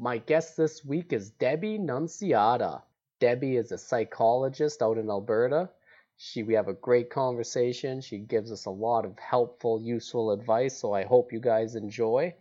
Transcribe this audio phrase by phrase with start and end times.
[0.00, 2.82] My guest this week is Debbie Nunziata.
[3.18, 5.70] Debbie is a psychologist out in Alberta.
[6.16, 8.00] She we have a great conversation.
[8.00, 12.32] She gives us a lot of helpful, useful advice, so I hope you guys enjoy.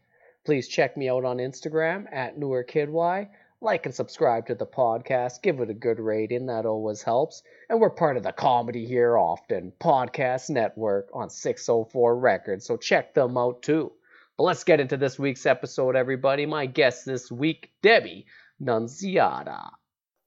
[0.46, 3.28] Please check me out on Instagram at NoorKidwai.
[3.60, 5.42] Like and subscribe to the podcast.
[5.42, 6.46] Give it a good rating.
[6.46, 7.42] That always helps.
[7.72, 13.16] And we're part of the Comedy Here Often podcast network on 604 Records, so check
[13.16, 13.94] them out too.
[14.38, 16.46] But let's get into this week's episode, everybody.
[16.46, 18.28] My guest this week, Debbie
[18.62, 19.72] Nunziata.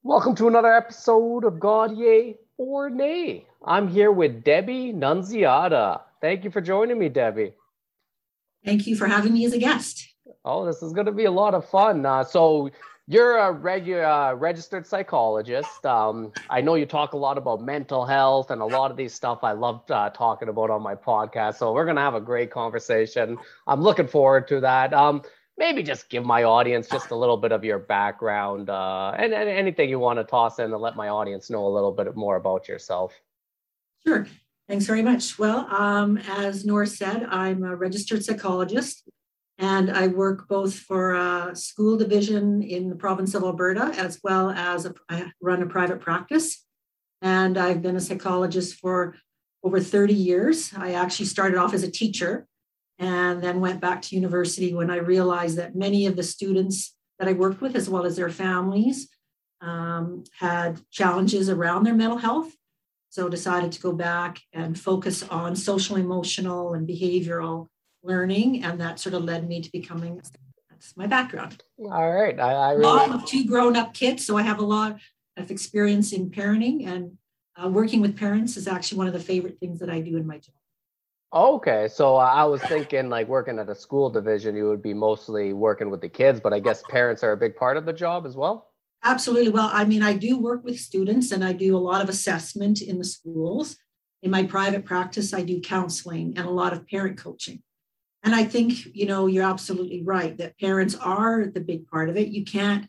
[0.03, 3.47] Welcome to another episode of God Yay or Nay.
[3.65, 6.01] I'm here with Debbie Nunziata.
[6.21, 7.53] Thank you for joining me, Debbie.
[8.65, 10.05] Thank you for having me as a guest.
[10.45, 12.05] Oh, this is going to be a lot of fun.
[12.05, 12.69] Uh, so,
[13.11, 15.85] you're a regu- uh, registered psychologist.
[15.85, 19.13] Um, I know you talk a lot about mental health and a lot of these
[19.13, 21.57] stuff I love uh, talking about on my podcast.
[21.57, 23.37] So we're gonna have a great conversation.
[23.67, 24.95] I'm looking forward to that.
[24.95, 25.23] Um,
[25.59, 29.49] maybe just give my audience just a little bit of your background uh, and, and
[29.49, 32.37] anything you want to toss in to let my audience know a little bit more
[32.37, 33.13] about yourself.
[34.07, 34.25] Sure.
[34.69, 35.37] Thanks very much.
[35.37, 39.10] Well, um, as Nora said, I'm a registered psychologist.
[39.61, 44.49] And I work both for a school division in the province of Alberta, as well
[44.49, 46.65] as a, I run a private practice.
[47.21, 49.17] And I've been a psychologist for
[49.63, 50.73] over 30 years.
[50.75, 52.47] I actually started off as a teacher
[52.99, 57.29] and then went back to university when I realized that many of the students that
[57.29, 59.09] I worked with, as well as their families,
[59.61, 62.51] um, had challenges around their mental health.
[63.11, 67.67] So decided to go back and focus on social, emotional, and behavioral
[68.03, 70.21] learning, and that sort of led me to becoming.
[70.71, 71.63] That's my background.
[71.79, 74.99] All right, I, I really mom of two grown-up kids, so I have a lot
[75.37, 77.19] of experience in parenting, and
[77.63, 80.27] uh, working with parents is actually one of the favorite things that I do in
[80.27, 80.55] my job.
[81.33, 85.53] Okay, so I was thinking like working at a school division, you would be mostly
[85.53, 88.27] working with the kids, but I guess parents are a big part of the job
[88.27, 88.67] as well.
[89.05, 89.51] Absolutely.
[89.51, 92.83] Well, I mean, I do work with students and I do a lot of assessment
[92.83, 93.77] in the schools.
[94.23, 97.63] In my private practice, I do counseling and a lot of parent coaching.
[98.23, 102.17] And I think, you know, you're absolutely right that parents are the big part of
[102.17, 102.29] it.
[102.29, 102.87] You can't,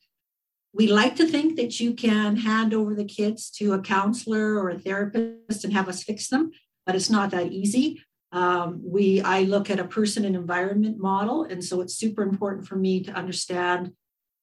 [0.73, 4.69] we like to think that you can hand over the kids to a counselor or
[4.69, 6.51] a therapist and have us fix them,
[6.85, 8.03] but it's not that easy.
[8.33, 11.43] Um, we, I look at a person and environment model.
[11.43, 13.93] And so it's super important for me to understand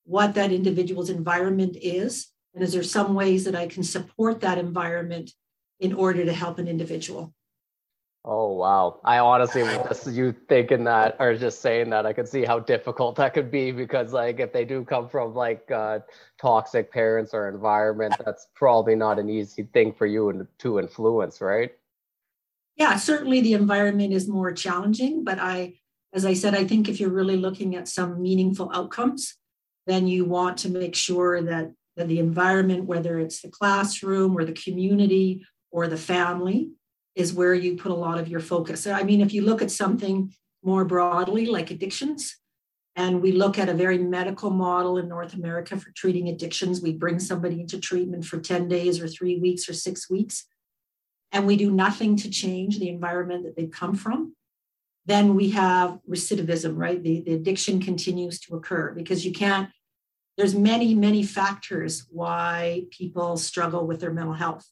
[0.05, 2.29] what that individual's environment is.
[2.55, 5.33] And is there some ways that I can support that environment
[5.81, 7.35] in order to help an individual?
[8.31, 9.01] Oh wow!
[9.05, 13.17] I honestly, just you thinking that or just saying that, I could see how difficult
[13.17, 16.01] that could be because, like, if they do come from like uh,
[16.39, 21.71] toxic parents or environment, that's probably not an easy thing for you to influence, right?
[22.77, 25.79] Yeah, certainly the environment is more challenging, but I,
[26.13, 29.37] as I said, I think if you're really looking at some meaningful outcomes,
[29.87, 34.45] then you want to make sure that that the environment, whether it's the classroom or
[34.45, 36.73] the community or the family,
[37.19, 38.87] is where you put a lot of your focus.
[38.87, 42.37] I mean, if you look at something more broadly, like addictions,
[42.95, 46.93] and we look at a very medical model in North America for treating addictions, we
[46.93, 50.47] bring somebody into treatment for 10 days or three weeks or six weeks,
[51.33, 54.37] and we do nothing to change the environment that they've come from.
[55.05, 57.03] Then we have recidivism, right?
[57.03, 59.71] The, the addiction continues to occur because you can't,
[60.37, 64.71] there's many, many factors why people struggle with their mental health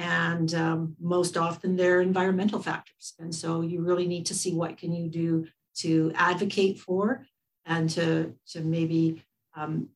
[0.00, 4.78] and um, most often they're environmental factors and so you really need to see what
[4.78, 7.26] can you do to advocate for
[7.66, 9.22] and to to maybe
[9.54, 9.88] um,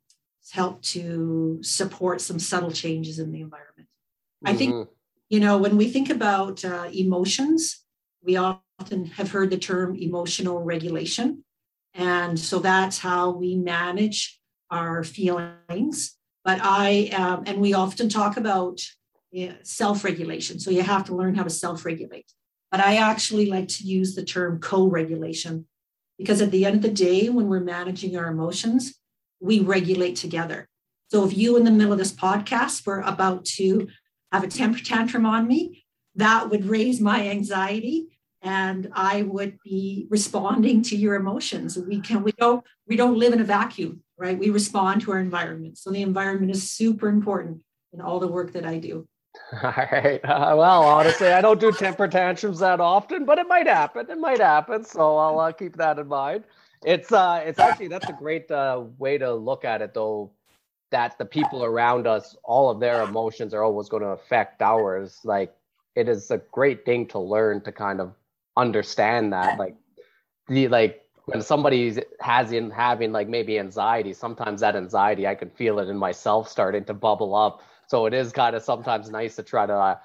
[0.53, 4.49] help to support some subtle changes in the environment mm-hmm.
[4.49, 4.91] i think mm-hmm.
[5.31, 7.83] you know when we think about uh, emotions
[8.23, 11.43] we often have heard the term emotional regulation
[11.95, 14.39] and so that's how we manage
[14.71, 18.79] our feelings but i um, and we often talk about
[19.63, 20.59] self regulation.
[20.59, 22.33] So you have to learn how to self regulate.
[22.71, 25.67] But I actually like to use the term co regulation
[26.19, 28.95] because at the end of the day, when we're managing our emotions,
[29.41, 30.69] we regulate together.
[31.09, 33.89] So if you in the middle of this podcast were about to
[34.33, 35.85] have a temper tantrum on me,
[36.17, 38.09] that would raise my anxiety
[38.43, 41.79] and I would be responding to your emotions.
[41.79, 44.03] We can we don't we don't live in a vacuum.
[44.17, 44.39] right?
[44.39, 45.79] We respond to our environment.
[45.79, 49.09] So the environment is super important in all the work that I do.
[49.63, 50.21] All right.
[50.25, 54.07] Uh, well, honestly, I don't do temper tantrums that often, but it might happen.
[54.09, 54.85] It might happen.
[54.85, 56.45] So I'll uh, keep that in mind.
[56.85, 60.33] It's uh, it's actually that's a great uh, way to look at it, though.
[60.91, 65.21] That the people around us, all of their emotions are always going to affect ours.
[65.25, 65.55] Like
[65.97, 68.15] it is a great thing to learn to kind of
[68.57, 69.59] understand that.
[69.59, 69.75] Like
[70.49, 75.51] the like when somebody has in having like maybe anxiety, sometimes that anxiety I can
[75.51, 79.37] feel it in myself starting to bubble up so it is kind of sometimes nice
[79.37, 79.97] to try to, uh,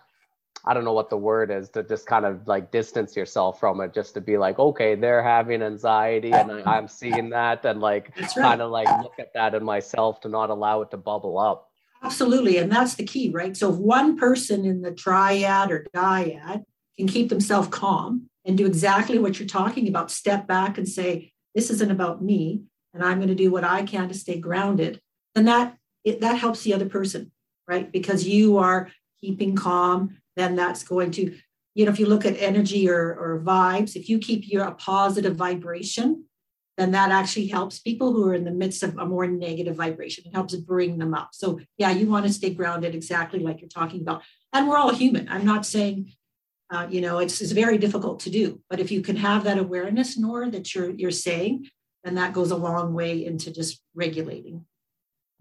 [0.65, 3.79] I don't know what the word is, to just kind of like distance yourself from
[3.81, 7.79] it, just to be like, okay, they're having anxiety and I, am seeing that, and
[7.79, 8.29] like right.
[8.35, 11.69] kind of like look at that in myself to not allow it to bubble up.
[12.01, 12.57] Absolutely.
[12.57, 13.55] And that's the key, right?
[13.55, 16.63] So if one person in the triad or dyad
[16.97, 21.33] can keep themselves calm and do exactly what you're talking about, step back and say,
[21.55, 25.01] this isn't about me, and I'm going to do what I can to stay grounded,
[25.35, 27.31] then that it, that helps the other person
[27.69, 27.91] right?
[27.91, 28.89] Because you are
[29.21, 31.35] keeping calm, then that's going to,
[31.75, 34.71] you know, if you look at energy or, or vibes, if you keep your a
[34.71, 36.25] positive vibration,
[36.77, 40.23] then that actually helps people who are in the midst of a more negative vibration.
[40.25, 41.29] It helps bring them up.
[41.33, 44.23] So yeah, you want to stay grounded exactly like you're talking about.
[44.53, 45.29] And we're all human.
[45.29, 46.13] I'm not saying,
[46.71, 49.57] uh, you know, it's, it's very difficult to do, but if you can have that
[49.57, 51.67] awareness, Nor, that you're you're saying,
[52.03, 54.65] then that goes a long way into just regulating.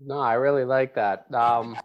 [0.00, 1.32] No, I really like that.
[1.34, 1.76] Um,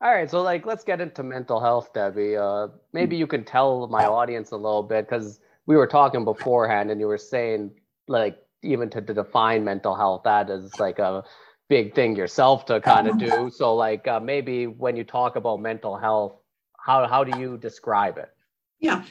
[0.00, 2.36] all right, so like let's get into mental health, Debbie.
[2.36, 6.90] Uh, maybe you can tell my audience a little bit because we were talking beforehand,
[6.90, 7.72] and you were saying
[8.06, 11.24] like even to, to define mental health, that is like a
[11.68, 13.50] big thing yourself to kind of do.
[13.50, 16.36] So like uh, maybe when you talk about mental health,
[16.78, 18.30] how how do you describe it?
[18.78, 19.02] Yeah.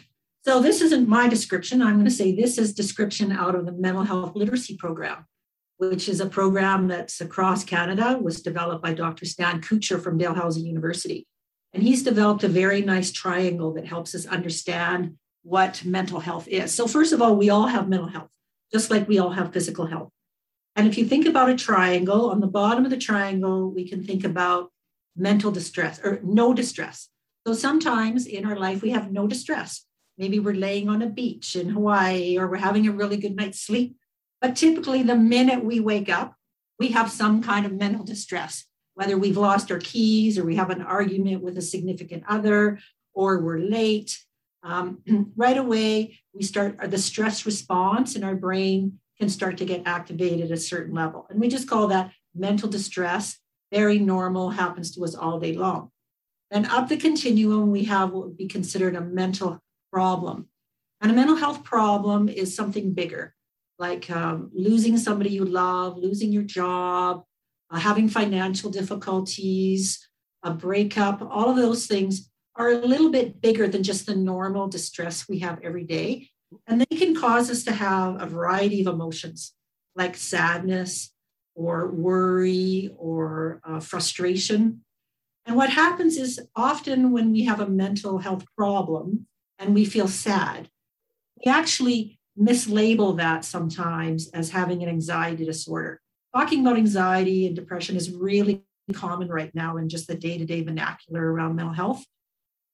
[0.44, 1.82] So this isn't my description.
[1.82, 5.26] I'm going to say this is description out of the mental health literacy program
[5.78, 9.26] which is a program that's across Canada, was developed by Dr.
[9.26, 11.28] Stan Kutcher from Dalhousie University.
[11.74, 16.74] And he's developed a very nice triangle that helps us understand what mental health is.
[16.74, 18.32] So, first of all, we all have mental health,
[18.72, 20.10] just like we all have physical health.
[20.76, 24.04] And if you think about a triangle, on the bottom of the triangle, we can
[24.04, 24.72] think about
[25.16, 27.10] mental distress or no distress.
[27.46, 29.86] So sometimes in our life, we have no distress.
[30.18, 33.62] Maybe we're laying on a beach in Hawaii or we're having a really good night's
[33.62, 33.96] sleep
[34.48, 36.34] but typically, the minute we wake up,
[36.80, 38.64] we have some kind of mental distress,
[38.94, 42.80] whether we've lost our keys or we have an argument with a significant other
[43.14, 44.18] or we're late.
[44.64, 45.00] Um,
[45.36, 50.46] right away, we start the stress response in our brain can start to get activated
[50.46, 51.28] at a certain level.
[51.30, 53.38] And we just call that mental distress.
[53.74, 55.92] Very normal, happens to us all day long.
[56.52, 59.60] Then up the continuum, we have what would be considered a mental
[59.92, 60.48] problem.
[61.02, 63.34] And a mental health problem is something bigger
[63.80, 67.24] like um, losing somebody you love, losing your job,
[67.70, 70.08] uh, having financial difficulties,
[70.44, 74.68] a breakup, all of those things are a little bit bigger than just the normal
[74.68, 76.30] distress we have every day.
[76.66, 79.54] And they can cause us to have a variety of emotions
[79.96, 81.12] like sadness
[81.56, 84.82] or worry or uh, frustration.
[85.46, 89.28] And what happens is often when we have a mental health problem
[89.60, 90.70] and we feel sad,
[91.44, 96.02] we actually mislabel that sometimes as having an anxiety disorder.
[96.36, 98.64] Talking about anxiety and depression is really
[98.94, 102.06] common right now in just the day to day vernacular around mental health.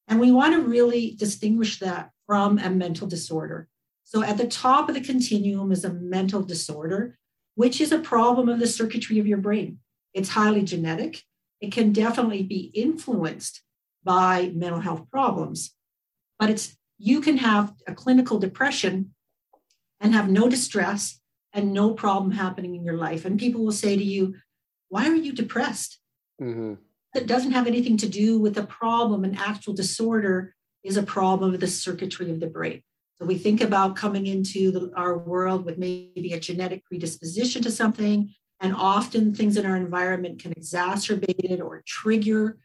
[0.08, 3.68] And we want to really distinguish that from a mental disorder.
[4.04, 7.18] So, at the top of the continuum is a mental disorder,
[7.56, 9.80] which is a problem of the circuitry of your brain.
[10.14, 11.24] It's highly genetic.
[11.62, 13.62] It can definitely be influenced
[14.04, 15.72] by mental health problems,
[16.38, 19.14] but it's you can have a clinical depression
[20.04, 21.20] and have no distress
[21.54, 23.26] and no problem happening in your life.
[23.26, 24.36] And people will say to you,
[24.90, 26.00] Why are you depressed?
[26.42, 26.74] Mm-hmm.
[27.16, 29.24] It doesn't have anything to do with a problem.
[29.24, 32.84] An actual disorder is a problem of the circuitry of the brain.
[33.16, 37.72] So we think about coming into the, our world with maybe a genetic predisposition to
[37.72, 42.58] something, and often things in our environment can exacerbate it or trigger,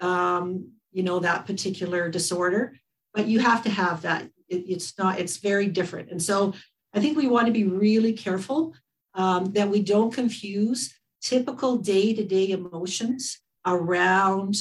[0.00, 2.76] um, you know, that particular disorder.
[3.12, 4.30] But you have to have that.
[4.48, 5.18] It, it's not.
[5.18, 6.10] It's very different.
[6.10, 6.54] And so
[6.98, 8.74] I think we want to be really careful
[9.14, 14.56] um, that we don't confuse typical day to day emotions around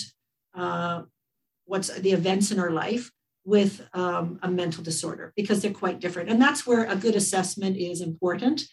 [0.54, 1.02] uh,
[1.66, 3.10] what's the events in our life
[3.44, 6.30] with um, a mental disorder because they're quite different.
[6.30, 8.66] And that's where a good assessment is important.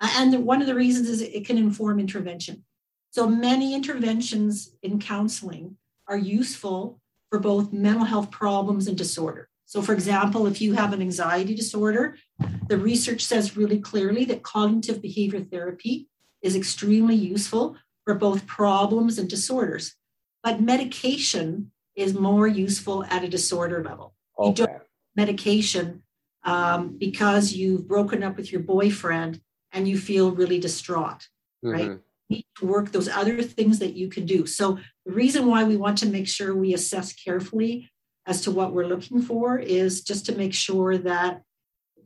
[0.00, 2.64] And one of the reasons is it can inform intervention.
[3.10, 5.76] So many interventions in counseling
[6.08, 9.50] are useful for both mental health problems and disorder.
[9.72, 12.18] So, for example, if you have an anxiety disorder,
[12.68, 16.08] the research says really clearly that cognitive behavior therapy
[16.42, 19.94] is extremely useful for both problems and disorders.
[20.42, 24.14] But medication is more useful at a disorder level.
[24.38, 24.62] Okay.
[24.62, 24.82] You don't
[25.14, 26.02] medication
[26.44, 29.40] um, because you've broken up with your boyfriend
[29.72, 31.28] and you feel really distraught,
[31.64, 31.70] mm-hmm.
[31.70, 31.90] right?
[32.28, 34.46] You need to work those other things that you can do.
[34.46, 37.90] So the reason why we want to make sure we assess carefully
[38.26, 41.42] as to what we're looking for is just to make sure that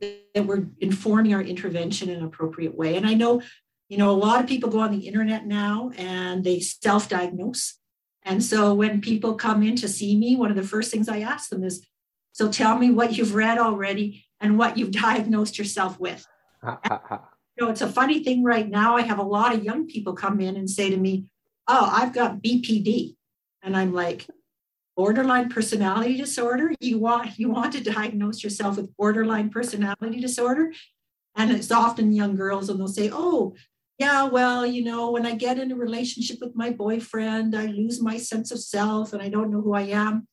[0.01, 2.95] that we're informing our intervention in an appropriate way.
[2.95, 3.41] And I know,
[3.89, 7.77] you know, a lot of people go on the internet now and they self-diagnose.
[8.23, 11.19] And so when people come in to see me, one of the first things I
[11.19, 11.85] ask them is,
[12.33, 16.25] so tell me what you've read already and what you've diagnosed yourself with.
[16.63, 16.69] you
[17.59, 18.95] know, it's a funny thing right now.
[18.95, 21.25] I have a lot of young people come in and say to me,
[21.69, 23.15] Oh, I've got BPD.
[23.61, 24.25] And I'm like,
[24.97, 26.73] borderline personality disorder.
[26.81, 30.73] You want you want to diagnose yourself with borderline personality disorder.
[31.35, 33.53] And it's often young girls and they'll say oh
[33.99, 37.99] yeah well you know when i get in a relationship with my boyfriend i lose
[37.99, 40.27] my sense of self and i don't know who i am.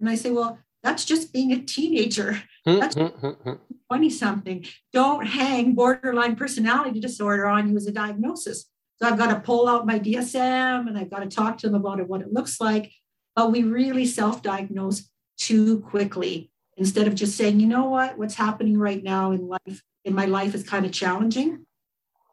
[0.00, 2.40] And i say well that's just being a teenager.
[2.64, 3.52] Hmm, that's hmm, hmm,
[3.88, 8.66] 20 something don't hang borderline personality disorder on you as a diagnosis.
[9.00, 11.76] So i've got to pull out my dsm and i've got to talk to them
[11.76, 12.90] about it what it looks like
[13.38, 18.34] but we really self diagnose too quickly instead of just saying, you know what, what's
[18.34, 21.64] happening right now in life, in my life is kind of challenging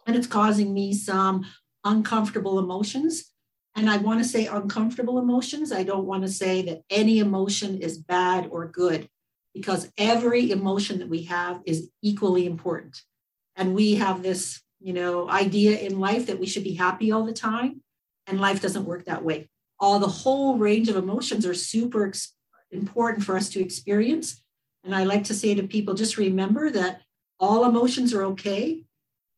[0.08, 1.46] and it's causing me some
[1.84, 3.32] uncomfortable emotions.
[3.76, 5.72] And I want to say uncomfortable emotions.
[5.72, 9.08] I don't want to say that any emotion is bad or good
[9.54, 13.00] because every emotion that we have is equally important.
[13.56, 17.28] And we have this, you know, idea in life that we should be happy all
[17.28, 17.84] the time.
[18.26, 22.34] And life doesn't work that way all the whole range of emotions are super ex-
[22.72, 24.42] important for us to experience.
[24.84, 27.02] And I like to say to people just remember that
[27.40, 28.84] all emotions are okay,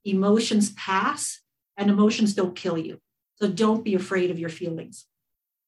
[0.05, 1.41] emotions pass,
[1.77, 2.99] and emotions don't kill you.
[3.35, 5.05] So don't be afraid of your feelings.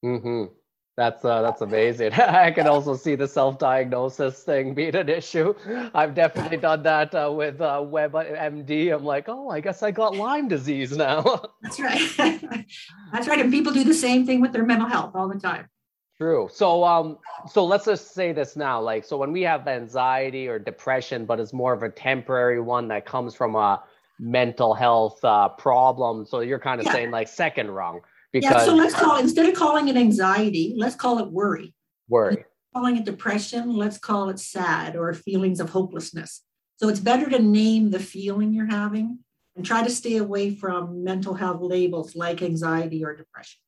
[0.04, 0.54] Mm-hmm.
[1.00, 2.12] That's uh, that's amazing.
[2.14, 5.54] I can also see the self-diagnosis thing being an issue.
[5.94, 8.94] I've definitely done that uh, with uh, WebMD.
[8.94, 11.24] I'm like, oh, I guess I got Lyme disease now.
[11.62, 12.02] that's right.
[13.14, 13.40] that's right.
[13.40, 15.70] And people do the same thing with their mental health all the time.
[16.18, 16.50] True.
[16.52, 17.18] So um,
[17.50, 18.82] so let's just say this now.
[18.82, 22.90] Like, so when we have anxiety or depression, but it's more of a temporary one
[22.90, 23.82] that comes from a
[24.20, 26.26] mental health uh, problem.
[26.26, 26.92] So you're kind of yeah.
[26.92, 30.74] saying like second rung because yeah, so let's call it, instead of calling it anxiety,
[30.78, 31.74] let's call it worry.
[32.08, 32.46] Worry.
[32.74, 36.44] calling it depression, let's call it sad or feelings of hopelessness.
[36.78, 39.20] So it's better to name the feeling you're having
[39.56, 43.60] and try to stay away from mental health labels like anxiety or depression.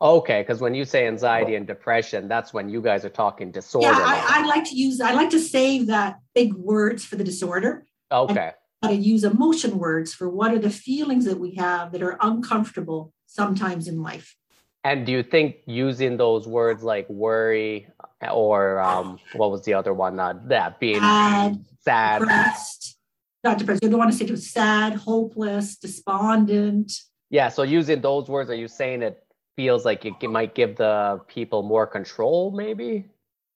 [0.00, 3.86] Okay, because when you say anxiety and depression, that's when you guys are talking disorder.
[3.88, 7.24] Yeah, I, I like to use I like to save that big words for the
[7.24, 7.86] disorder.
[8.12, 8.52] Okay.
[8.82, 12.18] How to use emotion words for what are the feelings that we have that are
[12.20, 14.36] uncomfortable sometimes in life.
[14.84, 17.88] And do you think using those words like worry
[18.20, 20.20] or um, what was the other one?
[20.20, 22.18] Uh, that being sad, sad.
[22.20, 22.98] depressed,
[23.42, 23.82] not depressed.
[23.82, 26.92] You don't want to say it was sad, hopeless, despondent.
[27.30, 27.48] Yeah.
[27.48, 29.24] So using those words, are you saying it
[29.56, 33.06] feels like it might give the people more control, maybe?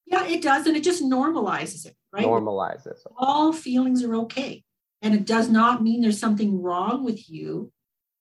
[0.07, 2.25] Yeah, it does, and it just normalizes it, right?
[2.25, 3.01] Normalizes.
[3.19, 4.65] All feelings are okay,
[5.03, 7.71] and it does not mean there's something wrong with you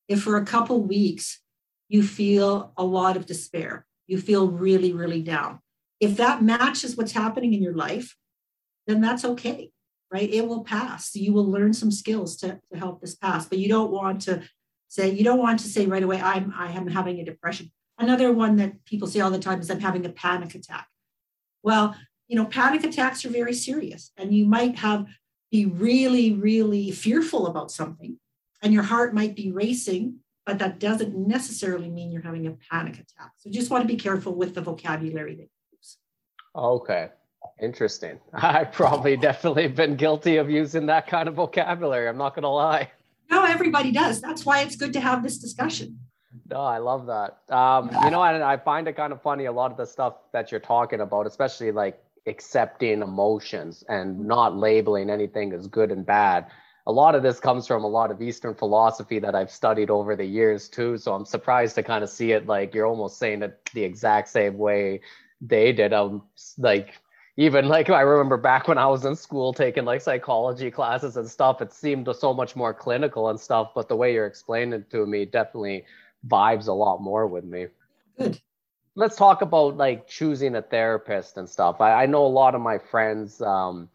[0.10, 1.40] if for a couple weeks
[1.90, 5.60] you feel a lot of despair, you feel really, really down.
[6.00, 8.16] If that matches what's happening in your life,
[8.86, 9.72] then that's okay,
[10.12, 10.30] right?
[10.30, 11.16] It will pass.
[11.16, 14.44] You will learn some skills to, to help this pass, but you don't want to
[14.88, 17.72] say, you don't want to say right away, I'm I am having a depression.
[17.98, 20.88] Another one that people say all the time is I'm having a panic attack.
[21.64, 21.96] Well,
[22.28, 25.06] you know, panic attacks are very serious, and you might have
[25.50, 28.20] be really, really fearful about something,
[28.62, 32.94] and your heart might be racing but that doesn't necessarily mean you're having a panic
[32.94, 33.34] attack.
[33.36, 35.98] So just want to be careful with the vocabulary that you use.
[36.56, 37.10] Okay.
[37.62, 38.18] Interesting.
[38.34, 42.08] I've probably definitely been guilty of using that kind of vocabulary.
[42.08, 42.90] I'm not going to lie.
[43.30, 44.22] No, everybody does.
[44.22, 46.00] That's why it's good to have this discussion.
[46.50, 47.54] No, I love that.
[47.54, 50.14] Um, you know, and I find it kind of funny a lot of the stuff
[50.32, 56.06] that you're talking about, especially like accepting emotions and not labeling anything as good and
[56.06, 56.48] bad
[56.88, 60.16] a lot of this comes from a lot of Eastern philosophy that I've studied over
[60.16, 60.98] the years too.
[60.98, 64.30] So I'm surprised to kind of see it like you're almost saying it the exact
[64.30, 65.02] same way
[65.42, 65.92] they did.
[65.92, 66.24] Um,
[66.58, 66.94] like
[67.36, 71.30] even like I remember back when I was in school taking like psychology classes and
[71.30, 73.72] stuff, it seemed so much more clinical and stuff.
[73.76, 75.84] But the way you're explaining it to me definitely
[76.26, 77.68] vibes a lot more with me.
[78.18, 78.40] Good.
[78.96, 81.82] Let's talk about like choosing a therapist and stuff.
[81.82, 83.42] I, I know a lot of my friends.
[83.42, 83.90] Um,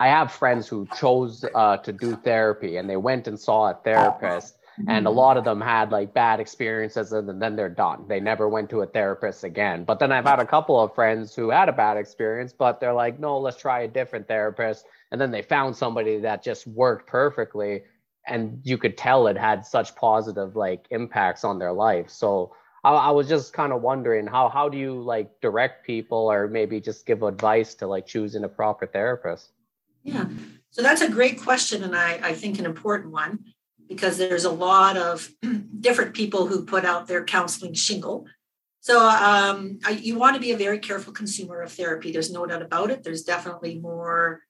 [0.00, 3.74] I have friends who chose uh, to do therapy and they went and saw a
[3.74, 4.56] therapist
[4.88, 8.06] and a lot of them had like bad experiences and then they're done.
[8.08, 9.84] They never went to a therapist again.
[9.84, 12.94] But then i've had a couple of friends who had a bad experience but they're
[12.94, 14.86] like no let's try a different therapist.
[15.12, 17.82] And then they found somebody that just worked perfectly
[18.26, 22.08] and you could tell it had such positive like impacts on their life.
[22.08, 22.54] So
[22.84, 26.48] I, I was just kind of wondering how how do you like direct people or
[26.48, 29.52] maybe just give advice to like choosing a proper therapist
[30.02, 30.26] yeah.
[30.70, 33.40] So that's a great question and i i think an important one
[33.88, 35.28] because there's a lot of
[35.80, 38.24] different people who put out their counseling shingle.
[38.82, 42.46] So um, I, you want to be a very careful consumer of therapy there's no
[42.46, 43.02] doubt about it.
[43.02, 44.42] There's definitely more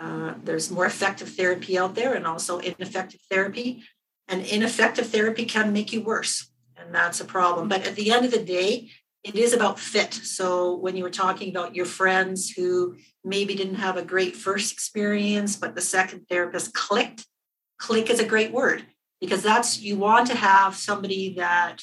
[0.00, 3.82] uh, there's more effective therapy out there and also ineffective therapy.
[4.26, 7.68] And ineffective therapy can make you worse and that's a problem.
[7.68, 8.90] But at the end of the day,
[9.24, 10.12] it is about fit.
[10.12, 14.72] So when you were talking about your friends who maybe didn't have a great first
[14.72, 17.26] experience, but the second therapist clicked,
[17.78, 18.84] click is a great word
[19.20, 21.82] because that's you want to have somebody that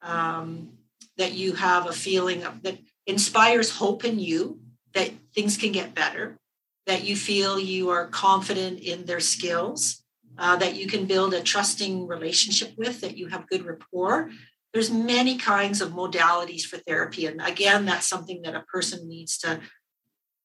[0.00, 0.70] um,
[1.18, 4.60] that you have a feeling of that inspires hope in you
[4.94, 6.38] that things can get better,
[6.86, 10.02] that you feel you are confident in their skills,
[10.38, 14.30] uh, that you can build a trusting relationship with, that you have good rapport.
[14.72, 19.38] There's many kinds of modalities for therapy, and again, that's something that a person needs
[19.38, 19.60] to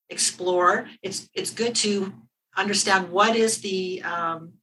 [0.09, 0.87] explore.
[1.01, 2.13] It's it's good to
[2.55, 4.53] understand what is the um,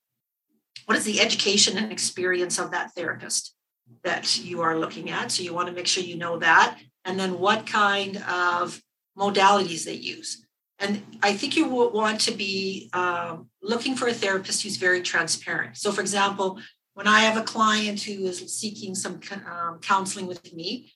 [0.87, 3.55] what is the education and experience of that therapist
[4.03, 5.31] that you are looking at.
[5.31, 8.81] So you want to make sure you know that, and then what kind of
[9.19, 10.45] modalities they use.
[10.79, 15.77] And I think you want to be um, looking for a therapist who's very transparent.
[15.77, 16.59] So, for example,
[17.01, 20.93] when I have a client who is seeking some um, counseling with me,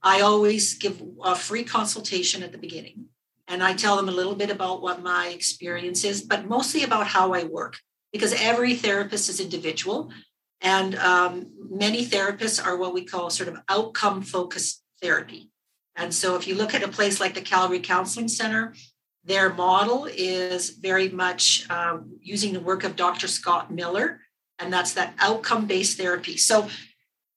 [0.00, 3.06] I always give a free consultation at the beginning.
[3.48, 7.08] And I tell them a little bit about what my experience is, but mostly about
[7.08, 7.76] how I work,
[8.12, 10.12] because every therapist is individual.
[10.60, 15.50] And um, many therapists are what we call sort of outcome focused therapy.
[15.96, 18.76] And so if you look at a place like the Calgary Counseling Center,
[19.24, 23.26] their model is very much um, using the work of Dr.
[23.26, 24.20] Scott Miller,
[24.58, 26.36] and that's that outcome-based therapy.
[26.36, 26.68] So,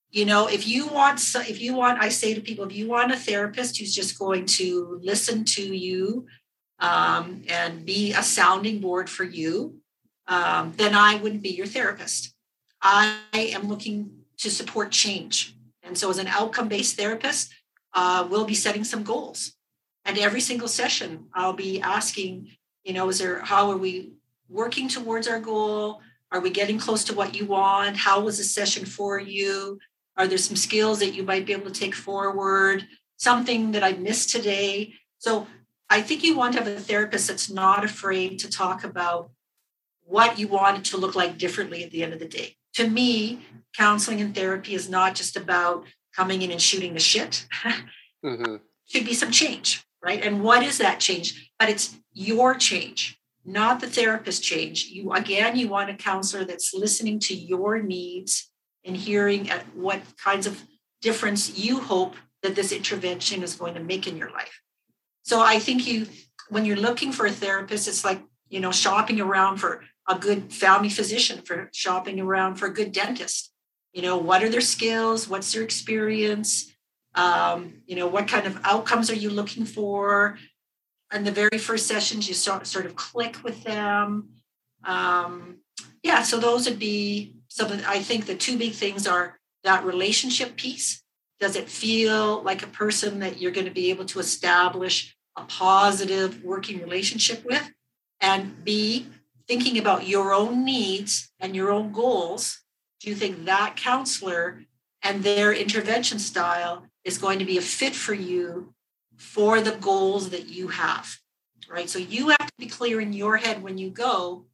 [0.09, 3.11] you know, if you want, if you want, I say to people, if you want
[3.11, 6.27] a therapist who's just going to listen to you
[6.79, 9.77] um, and be a sounding board for you,
[10.27, 12.33] um, then I wouldn't be your therapist.
[12.81, 17.53] I am looking to support change, and so as an outcome-based therapist,
[17.93, 19.53] uh, we'll be setting some goals
[20.05, 22.49] and every single session i'll be asking
[22.83, 24.13] you know is there how are we
[24.49, 26.01] working towards our goal
[26.31, 27.97] are we getting close to what you want?
[27.97, 29.79] How was the session for you?
[30.17, 32.87] Are there some skills that you might be able to take forward?
[33.17, 34.93] Something that i missed today?
[35.19, 35.47] So
[35.89, 39.31] i think you want to have a therapist that's not afraid to talk about
[40.03, 42.55] what you want it to look like differently at the end of the day.
[42.75, 43.45] To me
[43.77, 47.47] counseling and therapy is not just about coming in and shooting the shit.
[48.23, 48.57] Mm-hmm.
[48.85, 50.23] should be some change right?
[50.23, 51.51] And what is that change?
[51.59, 54.85] But it's your change, not the therapist change.
[54.85, 58.49] You again, you want a counselor that's listening to your needs
[58.85, 60.63] and hearing at what kinds of
[61.01, 64.61] difference you hope that this intervention is going to make in your life.
[65.23, 66.07] So I think you
[66.49, 70.51] when you're looking for a therapist, it's like, you know, shopping around for a good
[70.51, 73.53] family physician, for shopping around for a good dentist.
[73.93, 75.27] You know, what are their skills?
[75.27, 76.71] What's their experience?
[77.15, 80.37] um, you know what kind of outcomes are you looking for
[81.13, 84.29] in the very first sessions you start sort of click with them.
[84.83, 85.57] Um,
[86.03, 89.85] yeah so those would be some of i think the two big things are that
[89.85, 91.03] relationship piece.
[91.39, 95.43] Does it feel like a person that you're going to be able to establish a
[95.43, 97.71] positive working relationship with?
[98.19, 99.07] And b
[99.47, 102.61] thinking about your own needs and your own goals.
[102.99, 104.63] Do you think that counselor
[105.03, 108.73] and their intervention style is going to be a fit for you
[109.21, 111.15] for the goals that you have,
[111.69, 111.87] right?
[111.87, 114.45] So you have to be clear in your head when you go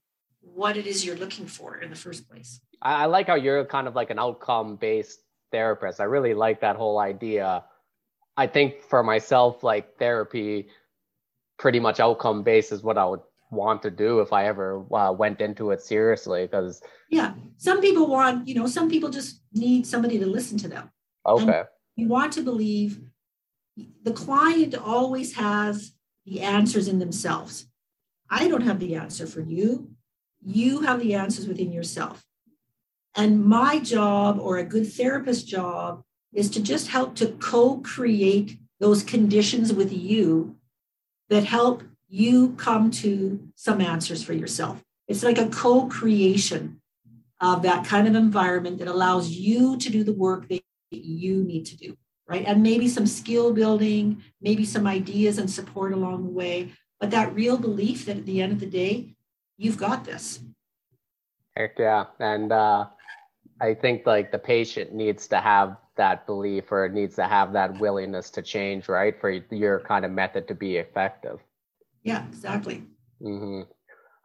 [0.41, 2.59] what it is you're looking for in the first place.
[2.81, 5.21] I like how you're kind of like an outcome based
[5.53, 6.01] therapist.
[6.01, 7.63] I really like that whole idea.
[8.35, 10.67] I think for myself, like therapy,
[11.57, 15.13] pretty much outcome based is what I would want to do if I ever uh,
[15.13, 16.43] went into it seriously.
[16.43, 20.67] Because yeah, some people want, you know, some people just need somebody to listen to
[20.67, 20.91] them.
[21.25, 21.59] Okay.
[21.59, 22.99] And you want to believe
[24.03, 25.93] the client always has
[26.25, 27.67] the answers in themselves.
[28.29, 29.91] I don't have the answer for you.
[30.43, 32.23] You have the answers within yourself.
[33.15, 38.57] And my job, or a good therapist job, is to just help to co create
[38.79, 40.55] those conditions with you
[41.29, 44.83] that help you come to some answers for yourself.
[45.07, 46.81] It's like a co creation
[47.39, 50.61] of that kind of environment that allows you to do the work that
[50.91, 52.43] you need to do, right?
[52.45, 57.33] And maybe some skill building, maybe some ideas and support along the way, but that
[57.33, 59.15] real belief that at the end of the day,
[59.57, 60.39] you've got this.
[61.55, 62.05] Heck yeah.
[62.19, 62.87] And uh,
[63.61, 67.79] I think like the patient needs to have that belief or needs to have that
[67.79, 69.19] willingness to change, right?
[69.19, 71.39] For your kind of method to be effective.
[72.03, 72.83] Yeah, exactly.
[73.21, 73.61] Mm-hmm.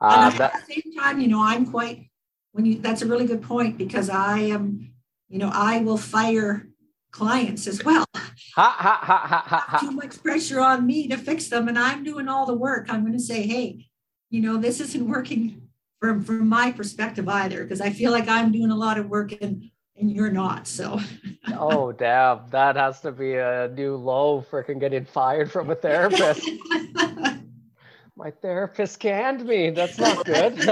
[0.01, 2.11] Uh, and at the same time, you know, I'm quite
[2.53, 4.93] when you that's a really good point because I am,
[5.29, 6.69] you know, I will fire
[7.13, 8.05] clients as well.
[8.15, 9.79] Ha, ha, ha, ha, ha, ha.
[9.79, 12.87] Too much pressure on me to fix them, and I'm doing all the work.
[12.89, 13.87] I'm going to say, hey,
[14.31, 15.69] you know, this isn't working
[16.01, 19.33] from from my perspective either, because I feel like I'm doing a lot of work
[19.41, 20.67] and and you're not.
[20.67, 21.01] So.
[21.53, 22.49] oh damn!
[22.51, 26.49] That has to be a new low for getting fired from a therapist.
[28.17, 29.71] my therapist canned me.
[29.71, 30.61] That's not good.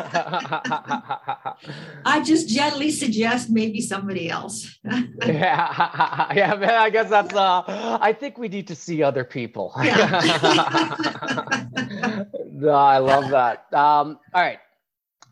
[2.04, 4.78] I just gently suggest maybe somebody else.
[4.84, 6.74] yeah, yeah, man.
[6.74, 7.34] I guess that's.
[7.34, 7.62] Uh,
[8.00, 9.72] I think we need to see other people.
[9.82, 9.96] Yeah.
[12.52, 13.72] no, I love that.
[13.72, 14.58] Um, all right.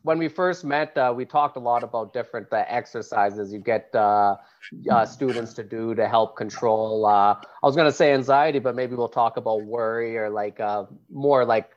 [0.02, 3.94] When we first met, uh, we talked a lot about different uh, exercises you get
[3.94, 4.36] uh,
[4.90, 7.04] uh, students to do to help control.
[7.04, 10.58] Uh, I was going to say anxiety, but maybe we'll talk about worry or like
[11.10, 11.68] more like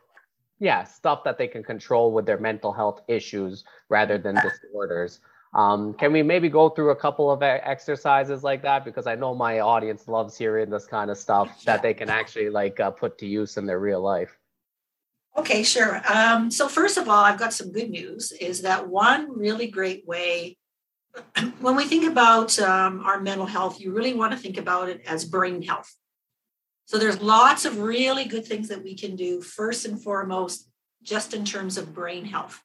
[0.62, 5.20] yeah stuff that they can control with their mental health issues rather than disorders.
[5.54, 8.86] Um, can we maybe go through a couple of exercises like that?
[8.86, 12.50] Because i know my audience loves hearing this kind of stuff that they can actually
[12.50, 14.38] like uh, put to use in their real life.
[15.36, 16.02] Okay sure.
[16.10, 20.06] Um, so first of all i've got some good news is that one really great
[20.08, 20.58] way
[21.60, 25.02] when we think about um, our mental health you really want to think about it
[25.08, 25.92] as brain health
[26.86, 30.70] so there's lots of really good things that we can do first and foremost,
[31.04, 32.62] just in terms of brain health.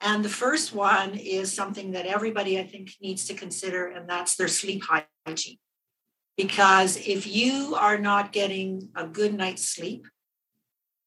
[0.00, 4.36] And the first one is something that everybody I think needs to consider, and that's
[4.36, 5.58] their sleep hygiene.
[6.36, 10.06] Because if you are not getting a good night's sleep,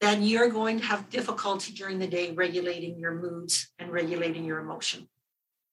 [0.02, 4.58] then you're going to have difficulty during the day regulating your moods and regulating your
[4.58, 5.08] emotion.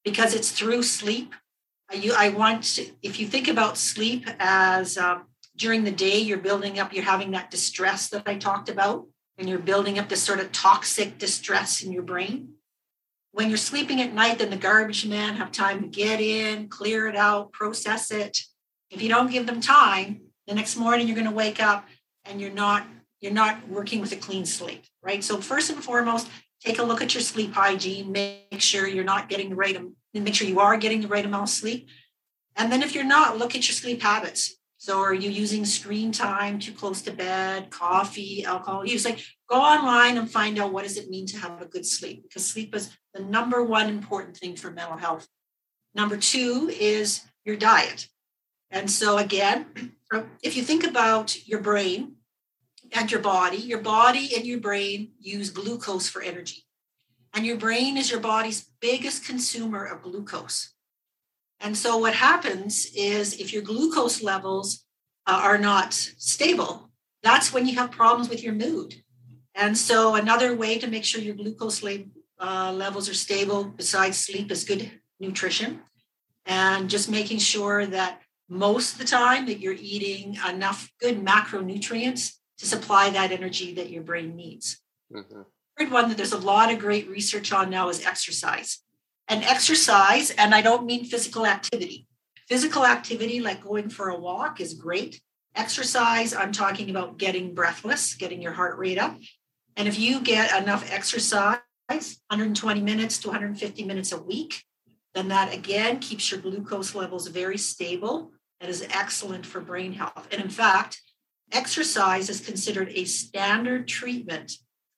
[0.05, 1.35] Because it's through sleep.
[1.91, 5.25] You, I want to, if you think about sleep as um,
[5.59, 9.05] during the day you're building up you're having that distress that i talked about
[9.39, 12.55] and you're building up this sort of toxic distress in your brain.
[13.31, 17.07] When you're sleeping at night then the garbage men have time to get in clear
[17.07, 18.37] it out process it.
[18.91, 21.87] If you don't give them time the next morning you're going to wake up
[22.25, 22.85] and you're not
[23.21, 25.23] you're not working with a clean slate right?
[25.23, 26.27] So first and foremost
[26.63, 29.79] take a look at your sleep hygiene make sure you're not getting the right
[30.13, 31.87] make sure you are getting the right amount of sleep.
[32.57, 36.13] And then if you're not look at your sleep habits so are you using screen
[36.13, 39.03] time too close to bed, coffee, alcohol use?
[39.03, 42.23] Like go online and find out what does it mean to have a good sleep
[42.23, 45.27] because sleep is the number one important thing for mental health.
[45.93, 48.07] Number two is your diet.
[48.71, 49.65] And so again,
[50.13, 52.15] um, if you think about your brain
[52.93, 56.63] and your body, your body and your brain use glucose for energy.
[57.33, 60.73] And your brain is your body's biggest consumer of glucose.
[61.59, 64.85] And so what happens is if your glucose levels
[65.27, 66.89] uh, are not stable,
[67.21, 68.95] that's when you have problems with your mood.
[69.55, 71.83] And so another way to make sure your glucose
[72.39, 75.81] uh, levels are stable besides sleep is good nutrition
[76.45, 82.37] and just making sure that most of the time that you're eating enough good macronutrients
[82.57, 84.79] to supply that energy that your brain needs.
[85.13, 85.41] Mm-hmm.
[85.77, 88.81] Third one that there's a lot of great research on now is exercise
[89.29, 92.07] and exercise, and I don't mean physical activity.
[92.47, 95.21] Physical activity, like going for a walk, is great.
[95.55, 99.17] Exercise, I'm talking about getting breathless, getting your heart rate up.
[99.77, 104.63] And if you get enough exercise, 120 minutes to 150 minutes a week,
[105.13, 110.27] then that again keeps your glucose levels very stable and is excellent for brain health.
[110.31, 111.01] And in fact,
[111.51, 114.53] exercise is considered a standard treatment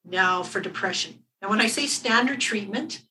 [0.06, 1.24] now for depression.
[1.42, 3.02] Now, when I say standard treatment,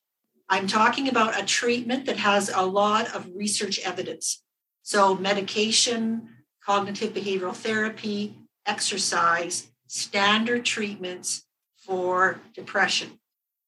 [0.51, 4.43] I'm talking about a treatment that has a lot of research evidence.
[4.83, 6.27] So, medication,
[6.61, 8.35] cognitive behavioral therapy,
[8.65, 11.45] exercise, standard treatments
[11.77, 13.21] for depression.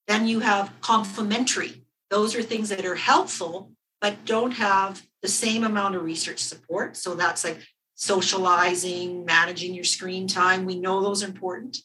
[0.08, 1.86] Then you have complementary.
[2.10, 6.98] Those are things that are helpful, but don't have the same amount of research support.
[6.98, 7.66] So, that's like
[7.96, 10.66] socializing, managing your screen time.
[10.66, 11.78] We know those are important.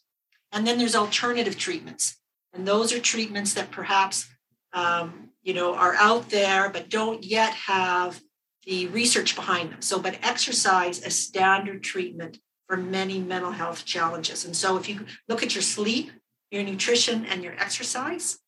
[0.50, 2.16] And then there's alternative treatments.
[2.52, 4.26] And those are treatments that perhaps
[4.72, 8.20] um, you know, are out there but don't yet have
[8.66, 9.82] the research behind them.
[9.82, 14.44] So, but exercise a standard treatment for many mental health challenges.
[14.44, 16.10] And so, if you look at your sleep,
[16.50, 18.38] your nutrition, and your exercise,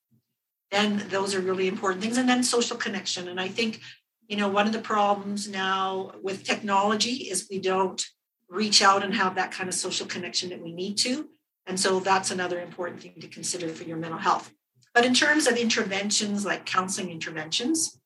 [0.71, 2.19] then those are really important things.
[2.19, 3.29] And then social connection.
[3.29, 3.81] And I think,
[4.29, 8.05] you know, one of the problems now with technology is we don't
[8.49, 11.29] reach out and have that kind of social connection that we need to.
[11.67, 14.53] And so that's another important thing to consider for your mental health.
[14.95, 17.99] But in terms of interventions like counseling interventions,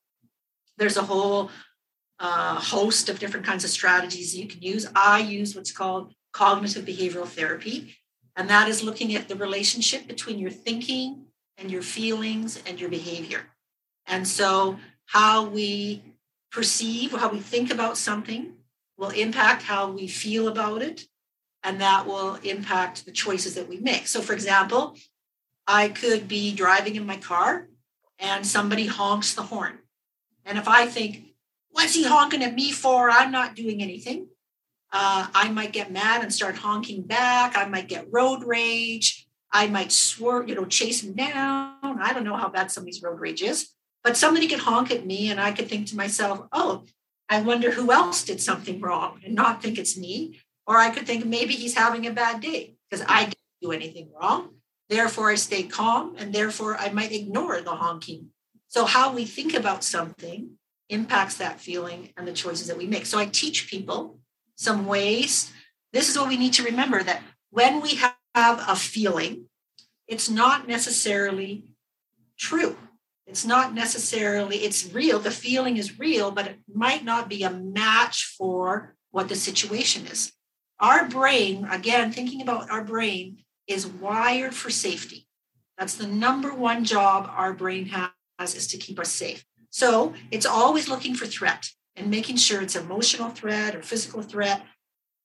[0.77, 1.49] there's a whole
[2.19, 4.87] uh, host of different kinds of strategies you can use.
[4.95, 7.95] I use what's called cognitive behavioral therapy,
[8.35, 11.25] and that is looking at the relationship between your thinking
[11.57, 13.41] and your feelings and your behavior.
[14.05, 16.03] And so, how we
[16.51, 18.53] perceive, how we think about something
[18.97, 21.05] will impact how we feel about it,
[21.63, 24.07] and that will impact the choices that we make.
[24.07, 24.95] So, for example,
[25.67, 27.67] I could be driving in my car
[28.19, 29.79] and somebody honks the horn.
[30.45, 31.33] And if I think,
[31.69, 33.09] what's he honking at me for?
[33.09, 34.27] I'm not doing anything.
[34.91, 37.57] Uh, I might get mad and start honking back.
[37.57, 39.27] I might get road rage.
[39.51, 41.77] I might swerve, you know, chase him down.
[41.81, 43.69] I don't know how bad somebody's road rage is,
[44.03, 46.83] but somebody could honk at me and I could think to myself, oh,
[47.29, 50.39] I wonder who else did something wrong and not think it's me.
[50.67, 54.09] Or I could think maybe he's having a bad day because I didn't do anything
[54.19, 54.54] wrong.
[54.89, 58.29] Therefore, I stay calm and therefore I might ignore the honking.
[58.67, 60.51] So, how we think about something
[60.89, 63.05] impacts that feeling and the choices that we make.
[63.05, 64.19] So, I teach people
[64.55, 65.51] some ways.
[65.93, 69.45] This is what we need to remember that when we have a feeling,
[70.07, 71.63] it's not necessarily
[72.37, 72.77] true.
[73.27, 75.19] It's not necessarily, it's real.
[75.19, 80.05] The feeling is real, but it might not be a match for what the situation
[80.05, 80.31] is.
[80.79, 85.27] Our brain, again, thinking about our brain, is wired for safety.
[85.77, 89.45] That's the number one job our brain has is to keep us safe.
[89.69, 94.63] So it's always looking for threat and making sure it's emotional threat or physical threat.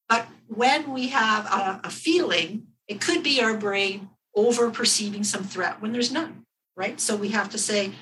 [0.09, 5.45] But when we have a, a feeling, it could be our brain over perceiving some
[5.45, 6.45] threat when there's none,
[6.77, 7.01] right?
[7.01, 7.93] So we have to say,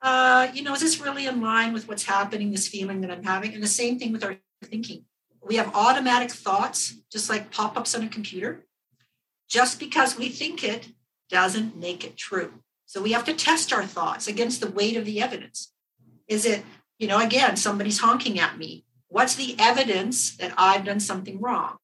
[0.00, 3.22] uh, you know, is this really in line with what's happening, this feeling that I'm
[3.22, 3.54] having?
[3.54, 5.04] And the same thing with our thinking.
[5.44, 8.64] We have automatic thoughts, just like pop ups on a computer.
[9.52, 10.88] Just because we think it
[11.28, 12.54] doesn't make it true.
[12.86, 15.74] So we have to test our thoughts against the weight of the evidence.
[16.26, 16.64] Is it,
[16.98, 18.86] you know, again, somebody's honking at me.
[19.08, 21.76] What's the evidence that I've done something wrong?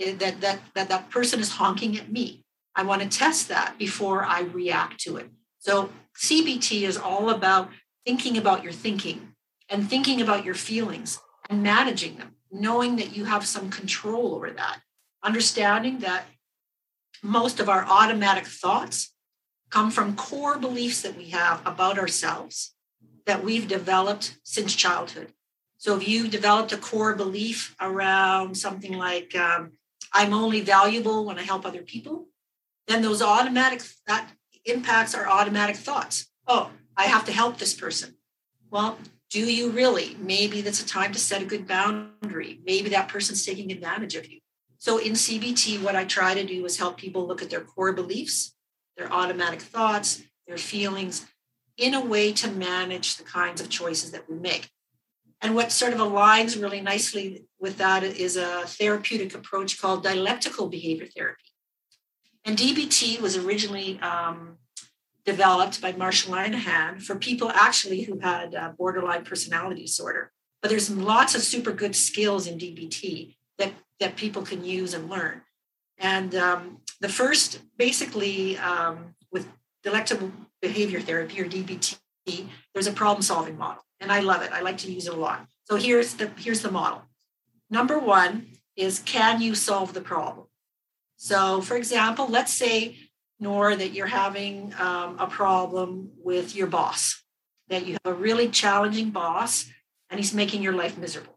[0.00, 2.46] Eh, that that that that person is honking at me.
[2.74, 5.28] I want to test that before I react to it.
[5.58, 7.68] So CBT is all about
[8.06, 9.34] thinking about your thinking
[9.68, 11.20] and thinking about your feelings
[11.50, 14.80] and managing them, knowing that you have some control over that,
[15.22, 16.24] understanding that
[17.22, 19.12] most of our automatic thoughts
[19.70, 22.74] come from core beliefs that we have about ourselves
[23.26, 25.32] that we've developed since childhood.
[25.78, 29.72] So if you developed a core belief around something like um,
[30.12, 32.26] I'm only valuable when I help other people,
[32.86, 34.30] then those automatic that
[34.64, 36.26] impacts our automatic thoughts.
[36.46, 38.16] Oh, I have to help this person.
[38.70, 38.98] Well,
[39.30, 40.16] do you really?
[40.20, 42.60] Maybe that's a time to set a good boundary.
[42.64, 44.41] Maybe that person's taking advantage of you.
[44.82, 47.92] So in CBT, what I try to do is help people look at their core
[47.92, 48.52] beliefs,
[48.96, 51.24] their automatic thoughts, their feelings
[51.76, 54.68] in a way to manage the kinds of choices that we make.
[55.40, 60.68] And what sort of aligns really nicely with that is a therapeutic approach called dialectical
[60.68, 61.44] behavior therapy.
[62.44, 64.58] And DBT was originally um,
[65.24, 70.32] developed by Marsha Linehan for people actually who had uh, borderline personality disorder.
[70.60, 75.08] But there's lots of super good skills in DBT that that people can use and
[75.08, 75.42] learn.
[75.96, 79.48] And um, the first, basically, um, with
[79.84, 81.96] dialectical behavior therapy or DBT,
[82.74, 84.50] there's a problem-solving model, and I love it.
[84.52, 85.46] I like to use it a lot.
[85.64, 87.02] So here's the here's the model.
[87.70, 90.46] Number one is can you solve the problem?
[91.16, 92.98] So, for example, let's say
[93.40, 97.24] Nor that you're having um, a problem with your boss,
[97.68, 99.68] that you have a really challenging boss,
[100.08, 101.36] and he's making your life miserable.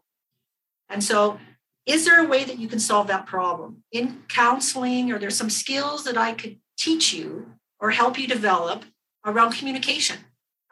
[0.88, 1.40] And so
[1.86, 3.84] is there a way that you can solve that problem?
[3.92, 8.84] In counseling or there's some skills that i could teach you or help you develop
[9.24, 10.18] around communication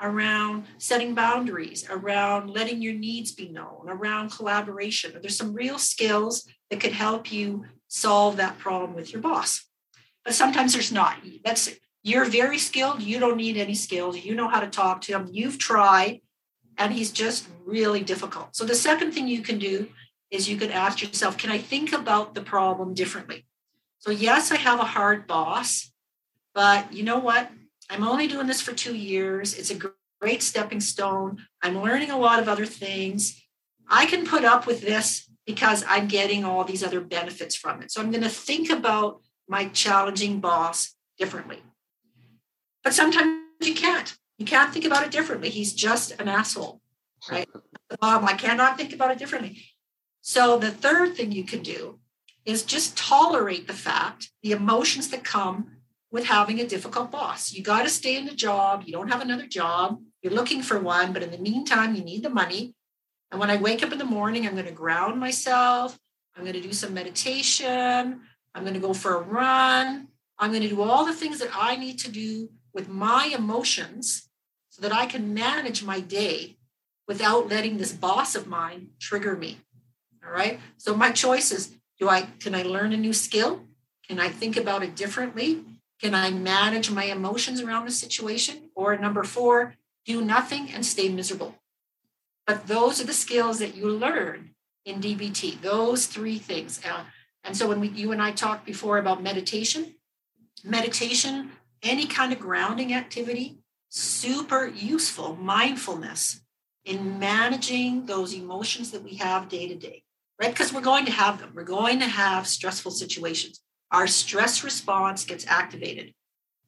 [0.01, 5.17] around setting boundaries around letting your needs be known around collaboration?
[5.21, 9.65] There's some real skills that could help you solve that problem with your boss?
[10.25, 11.19] But sometimes there's not.
[11.45, 11.71] That's
[12.03, 13.03] you're very skilled.
[13.03, 14.19] You don't need any skills.
[14.19, 15.29] You know how to talk to him.
[15.31, 16.21] You've tried
[16.77, 18.55] and he's just really difficult.
[18.57, 19.89] So the second thing you can do
[20.35, 23.47] is you could ask yourself, can I think about the problem differently?
[23.99, 25.93] So, yes, I have a hard boss,
[26.55, 27.51] but you know what?
[27.89, 29.57] I'm only doing this for two years.
[29.57, 29.79] It's a
[30.21, 31.39] great stepping stone.
[31.63, 33.41] I'm learning a lot of other things.
[33.89, 37.93] I can put up with this because I'm getting all these other benefits from it.
[37.93, 41.63] So, I'm going to think about my challenging boss differently.
[42.83, 44.17] But sometimes you can't.
[44.39, 45.49] You can't think about it differently.
[45.49, 46.81] He's just an asshole,
[47.31, 47.49] right?
[48.03, 49.63] Um, I cannot think about it differently.
[50.27, 51.99] So the third thing you can do
[52.47, 55.73] is just tolerate the fact, the emotions that come
[56.11, 57.53] with having a difficult boss.
[57.53, 58.85] You got to stay in the job.
[58.87, 60.01] You don't have another job.
[60.23, 62.75] You're looking for one, but in the meantime, you need the money.
[63.31, 65.99] And when I wake up in the morning, I'm going to ground myself.
[66.35, 68.23] I'm going to do some meditation.
[68.55, 70.09] I'm going to go for a run.
[70.39, 74.31] I'm going to do all the things that I need to do with my emotions
[74.71, 76.57] so that I can manage my day
[77.07, 79.59] without letting this boss of mine trigger me.
[80.27, 80.61] All right.
[80.77, 83.61] So my choice is do I can I learn a new skill?
[84.09, 85.65] Can I think about it differently?
[86.01, 88.71] Can I manage my emotions around the situation?
[88.75, 91.55] Or number four, do nothing and stay miserable.
[92.47, 94.51] But those are the skills that you learn
[94.85, 96.81] in DBT, those three things.
[96.85, 97.05] Uh,
[97.43, 99.95] and so when we, you and I talked before about meditation,
[100.63, 103.59] meditation, any kind of grounding activity,
[103.89, 106.41] super useful, mindfulness
[106.85, 110.04] in managing those emotions that we have day to day,
[110.41, 110.51] right?
[110.51, 111.53] Because we're going to have them.
[111.55, 113.61] We're going to have stressful situations.
[113.91, 116.13] Our stress response gets activated.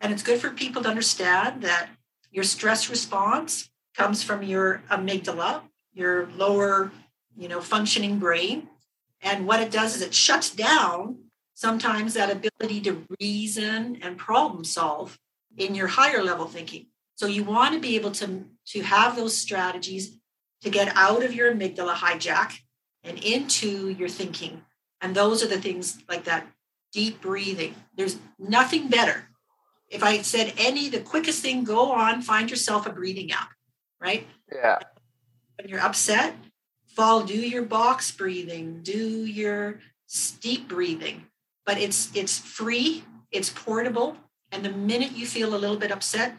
[0.00, 1.88] And it's good for people to understand that
[2.30, 5.62] your stress response comes from your amygdala,
[5.94, 6.92] your lower,
[7.36, 8.68] you know, functioning brain.
[9.22, 11.18] And what it does is it shuts down
[11.54, 15.18] sometimes that ability to reason and problem solve
[15.56, 16.86] in your higher level thinking.
[17.14, 20.18] So you want to be able to, to have those strategies
[20.60, 22.52] to get out of your amygdala hijack
[23.06, 24.62] and into your thinking.
[25.00, 26.46] And those are the things like that
[26.92, 27.74] deep breathing.
[27.96, 29.28] There's nothing better.
[29.88, 33.50] If I said any, the quickest thing, go on, find yourself a breathing app,
[34.00, 34.26] right?
[34.52, 34.78] Yeah.
[35.58, 36.34] When you're upset,
[36.88, 41.26] fall, do your box breathing, do your steep breathing.
[41.64, 44.16] But it's it's free, it's portable,
[44.52, 46.36] and the minute you feel a little bit upset,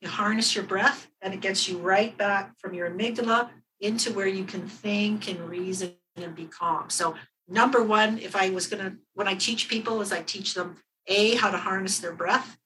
[0.00, 4.26] you harness your breath and it gets you right back from your amygdala into where
[4.26, 6.90] you can think and reason and be calm.
[6.90, 7.14] So
[7.48, 10.76] number one, if I was going to, when I teach people, is I teach them
[11.06, 12.56] A, how to harness their breath.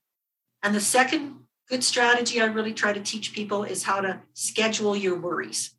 [0.62, 4.96] And the second good strategy I really try to teach people is how to schedule
[4.96, 5.74] your worries.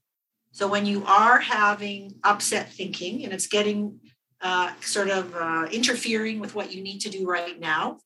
[0.52, 4.00] So when you are having upset thinking and it's getting
[4.42, 8.00] uh, sort of uh, interfering with what you need to do right now,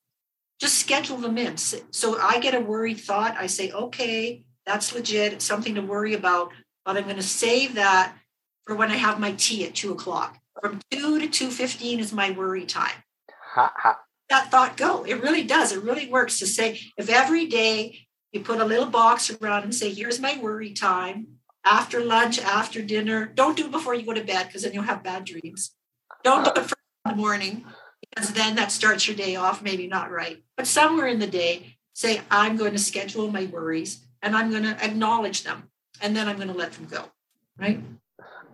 [0.59, 1.57] just schedule them in.
[1.57, 3.35] So I get a worried thought.
[3.37, 5.33] I say, okay, that's legit.
[5.33, 6.51] It's something to worry about,
[6.85, 8.13] but I'm going to save that
[8.65, 10.39] for when I have my tea at two o'clock.
[10.61, 13.03] From two to two fifteen is my worry time.
[13.53, 13.99] Ha, ha.
[14.29, 15.03] That thought go.
[15.03, 15.71] It really does.
[15.71, 19.75] It really works to say if every day you put a little box around and
[19.75, 21.27] say, "Here's my worry time."
[21.65, 23.25] After lunch, after dinner.
[23.25, 25.71] Don't do it before you go to bed because then you'll have bad dreams.
[26.21, 27.65] Don't do it first in the morning
[28.01, 30.43] because then that starts your day off maybe not right.
[30.57, 34.63] But somewhere in the day, say, I'm going to schedule my worries and I'm going
[34.63, 35.69] to acknowledge them
[36.03, 37.05] and then I'm going to let them go.
[37.57, 37.81] Right.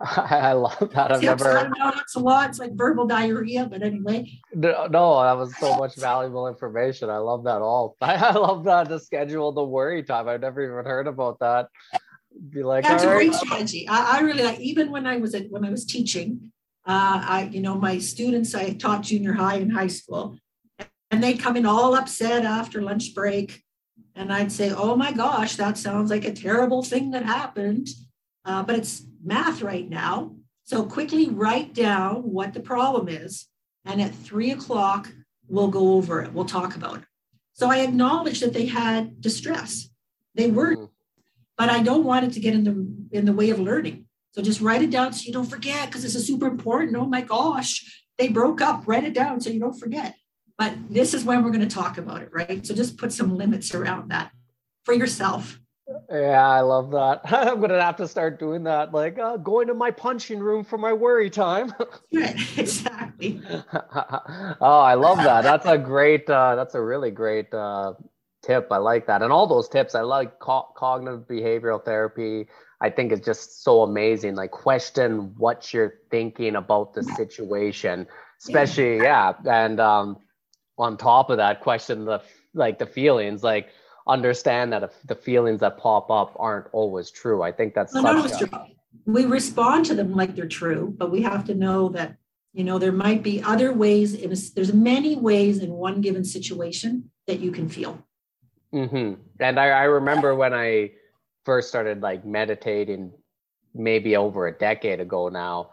[0.00, 1.12] I love that.
[1.12, 1.58] I've never.
[1.58, 2.48] I know it's a lot.
[2.48, 4.40] It's like verbal diarrhea, but anyway.
[4.54, 7.10] No, no, that was so much valuable information.
[7.10, 7.96] I love that all.
[8.00, 10.26] I, love that to schedule the worry time.
[10.26, 11.68] I've never even heard about that.
[12.48, 13.16] Be like, that's a right.
[13.16, 13.86] great strategy.
[13.88, 14.60] I, I, really like.
[14.60, 16.52] Even when I was at when I was teaching,
[16.86, 20.38] uh, I you know my students I taught junior high and high school,
[21.10, 23.62] and they'd come in all upset after lunch break,
[24.14, 27.88] and I'd say, "Oh my gosh, that sounds like a terrible thing that happened."
[28.44, 30.34] Uh, but it's math right now.
[30.64, 33.46] So quickly write down what the problem is.
[33.84, 35.12] And at three o'clock,
[35.48, 36.32] we'll go over it.
[36.32, 37.04] We'll talk about it.
[37.52, 39.88] So I acknowledge that they had distress.
[40.34, 40.84] They were, mm-hmm.
[41.58, 44.06] but I don't want it to get in the in the way of learning.
[44.32, 46.96] So just write it down so you don't forget because this is super important.
[46.96, 48.84] Oh my gosh, they broke up.
[48.86, 50.14] Write it down so you don't forget.
[50.60, 52.66] But this is when we're going to talk about it, right?
[52.66, 54.30] So just put some limits around that
[54.84, 55.58] for yourself.
[56.12, 57.22] Yeah, I love that.
[57.32, 58.92] I'm gonna have to start doing that.
[58.92, 61.72] Like uh, going to my punching room for my worry time.
[62.14, 63.40] right, exactly.
[63.72, 65.44] oh, I love that.
[65.44, 66.28] That's a great.
[66.28, 67.94] Uh, that's a really great uh,
[68.42, 68.68] tip.
[68.70, 69.94] I like that, and all those tips.
[69.94, 72.48] I like co- cognitive behavioral therapy.
[72.82, 74.34] I think it's just so amazing.
[74.34, 78.06] Like question what you're thinking about the situation,
[78.38, 80.18] especially yeah, and um,
[80.80, 82.22] on top of that, question the
[82.54, 83.68] like the feelings like
[84.08, 87.42] understand that if the feelings that pop up aren't always true.
[87.42, 88.66] I think that's no, such a.
[89.04, 92.16] We respond to them like they're true, but we have to know that
[92.52, 94.14] you know there might be other ways.
[94.14, 98.02] In a, there's many ways in one given situation that you can feel.
[98.74, 99.20] Mm-hmm.
[99.38, 100.92] And I, I remember when I
[101.44, 103.12] first started like meditating,
[103.74, 105.70] maybe over a decade ago now.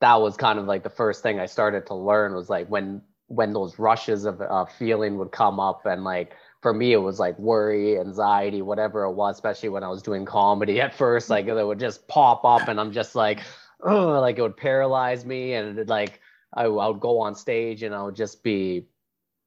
[0.00, 3.00] That was kind of like the first thing I started to learn was like when
[3.28, 7.18] when those rushes of uh, feeling would come up and like for me it was
[7.18, 11.46] like worry anxiety whatever it was especially when i was doing comedy at first like
[11.46, 13.40] it would just pop up and i'm just like
[13.82, 16.20] oh like it would paralyze me and it, like
[16.54, 18.86] I, I would go on stage and i would just be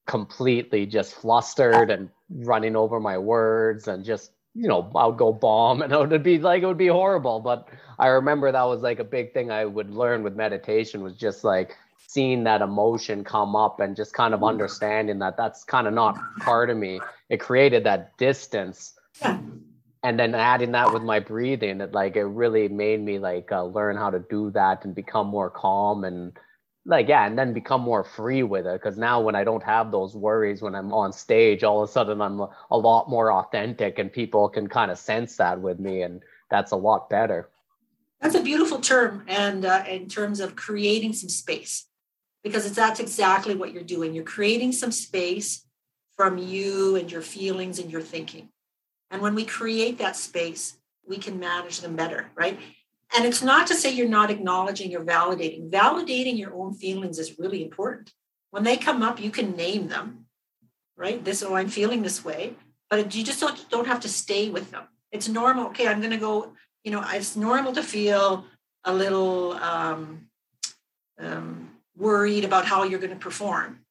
[0.08, 5.32] completely just flustered and running over my words and just you know i would go
[5.32, 7.40] bomb and it would be like it would be horrible.
[7.40, 11.16] But i remember that was like a big thing i would learn with meditation was
[11.16, 11.78] just like
[12.08, 16.18] seeing that emotion come up and just kind of understanding that that's kind of not
[16.40, 17.00] part of me.
[17.30, 18.94] It created that distance.
[19.22, 19.40] Yeah.
[20.04, 23.66] and then adding that with my breathing it like it really made me like uh,
[23.66, 26.40] learn how to do that and become more calm and
[26.86, 28.82] like yeah and then become more free with it.
[28.82, 31.92] Because now when i don't have those worries when i'm on stage all of a
[31.92, 35.80] sudden i'm a, a lot more authentic and people can kind of sense that with
[35.80, 37.50] me and that's a lot better.
[38.22, 41.86] That's a beautiful term, and uh, in terms of creating some space,
[42.50, 44.14] because it's that's exactly what you're doing.
[44.14, 45.66] You're creating some space
[46.16, 48.50] from you and your feelings and your thinking.
[49.12, 50.78] And when we create that space,
[51.08, 52.60] we can manage them better, right?
[53.16, 55.72] And it's not to say you're not acknowledging or validating.
[55.72, 58.12] Validating your own feelings is really important.
[58.52, 60.26] When they come up, you can name them,
[60.96, 61.24] right?
[61.24, 62.56] This, oh, I'm feeling this way,
[62.90, 64.84] but you just don't, don't have to stay with them.
[65.12, 65.68] It's normal.
[65.68, 68.46] Okay, I'm going to go you know, it's normal to feel
[68.84, 70.28] a little um,
[71.20, 71.69] um,
[72.00, 73.82] worried about how you're going to perform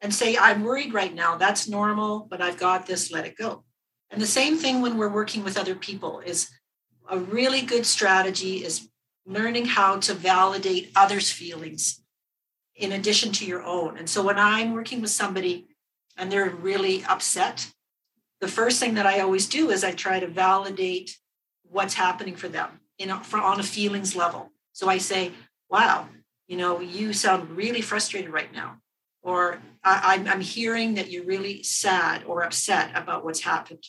[0.00, 1.36] and say, I'm worried right now.
[1.36, 3.64] That's normal, but I've got this, let it go.
[4.10, 6.50] And the same thing when we're working with other people is
[7.08, 8.88] a really good strategy is
[9.24, 12.02] learning how to validate others' feelings
[12.74, 13.96] in addition to your own.
[13.96, 15.68] And so when I'm working with somebody
[16.16, 17.70] and they're really upset,
[18.40, 21.16] the first thing that I always do is I try to validate
[21.62, 25.32] what's happening for them you know for on a feelings level so i say
[25.68, 26.08] wow
[26.48, 28.78] you know you sound really frustrated right now.
[29.22, 33.84] Or I, i'm hearing that you're really sad or upset about what's happened.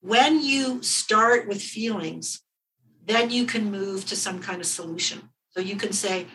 [0.00, 2.40] When you start with feelings
[3.04, 5.30] then you can move to some kind of solution.
[5.50, 6.26] So you can say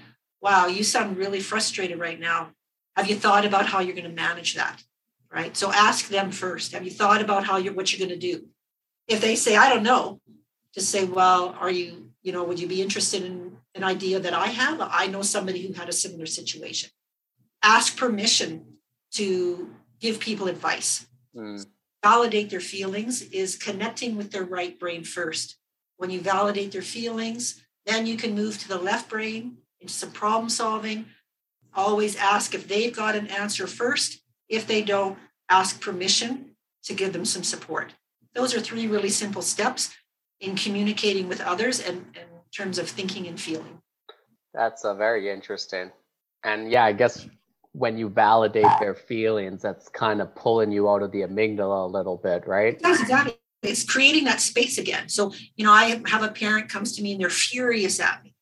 [0.41, 2.51] wow you sound really frustrated right now.
[2.95, 4.83] Have you thought about how you're going to manage that?
[5.31, 5.55] Right?
[5.55, 6.71] So ask them first.
[6.71, 8.47] Have you thought about how you're what you're going to do?
[9.07, 10.19] If they say i don't know
[10.77, 14.33] just say, well, are you, you know, would you be interested in an idea that
[14.33, 14.81] I have?
[14.81, 16.89] I know somebody who had a similar situation.
[17.63, 18.65] Ask permission
[19.13, 19.69] to
[20.01, 21.07] give people advice.
[21.33, 21.65] Mm.
[22.03, 25.55] Validate their feelings is connecting with their right brain first.
[25.95, 30.11] When you validate their feelings, then you can move to the left brain into some
[30.11, 31.05] problem solving.
[31.73, 34.19] Always ask if they've got an answer first.
[34.49, 35.17] If they don't,
[35.47, 37.93] ask permission to give them some support.
[38.35, 39.95] Those are three really simple steps
[40.39, 43.81] in communicating with others and, in terms of thinking and feeling.
[44.53, 45.91] That's a uh, very interesting.
[46.43, 47.27] And yeah, I guess
[47.73, 51.91] when you validate their feelings, that's kind of pulling you out of the amygdala a
[51.91, 52.79] little bit, right?
[52.79, 53.37] That's exactly.
[53.63, 55.09] It's creating that space again.
[55.09, 58.35] So, you know, I have a parent comes to me and they're furious at me.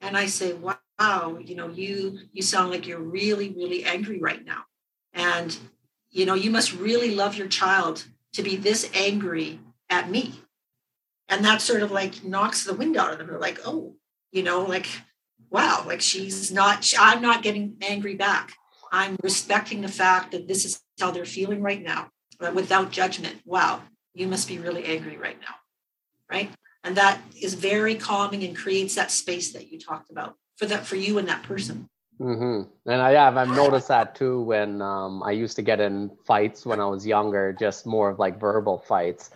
[0.00, 4.44] And I say, wow, you know, you you sound like you're really, really angry right
[4.44, 4.64] now.
[5.12, 5.56] And,
[6.10, 10.40] you know, you must really love your child to be this angry at me
[11.30, 13.94] and that sort of like knocks the wind out of them they're like oh
[14.32, 14.86] you know like
[15.48, 18.52] wow like she's not i'm not getting angry back.
[18.92, 22.08] I'm respecting the fact that this is how they're feeling right now
[22.52, 23.40] without judgment.
[23.44, 23.82] Wow
[24.14, 25.54] you must be really angry right now.
[26.30, 26.50] Right?
[26.84, 30.86] And that is very calming and creates that space that you talked about for that
[30.86, 31.88] for you and that person.
[32.20, 32.68] Mm-hmm.
[32.90, 36.66] and i have i've noticed that too when um, i used to get in fights
[36.66, 39.30] when i was younger just more of like verbal fights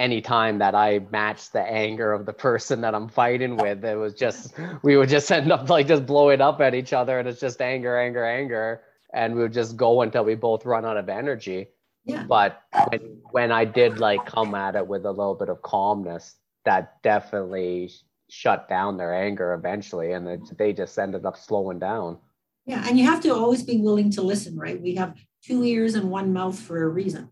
[0.00, 4.14] anytime that I matched the anger of the person that I'm fighting with, it was
[4.14, 7.38] just we would just end up like just blowing up at each other, and it's
[7.38, 8.80] just anger, anger, anger,
[9.12, 11.68] and we would just go until we both run out of energy.
[12.04, 12.24] Yeah.
[12.26, 16.34] But when, when I did like come at it with a little bit of calmness,
[16.64, 17.92] that definitely
[18.30, 22.18] shut down their anger eventually, and it, they just ended up slowing down.
[22.64, 24.80] Yeah, and you have to always be willing to listen, right?
[24.80, 27.30] We have two ears and one mouth for a reason.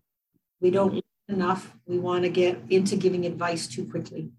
[0.61, 0.99] We don't mm-hmm.
[1.29, 1.73] Enough.
[1.85, 4.31] We want to get into giving advice too quickly.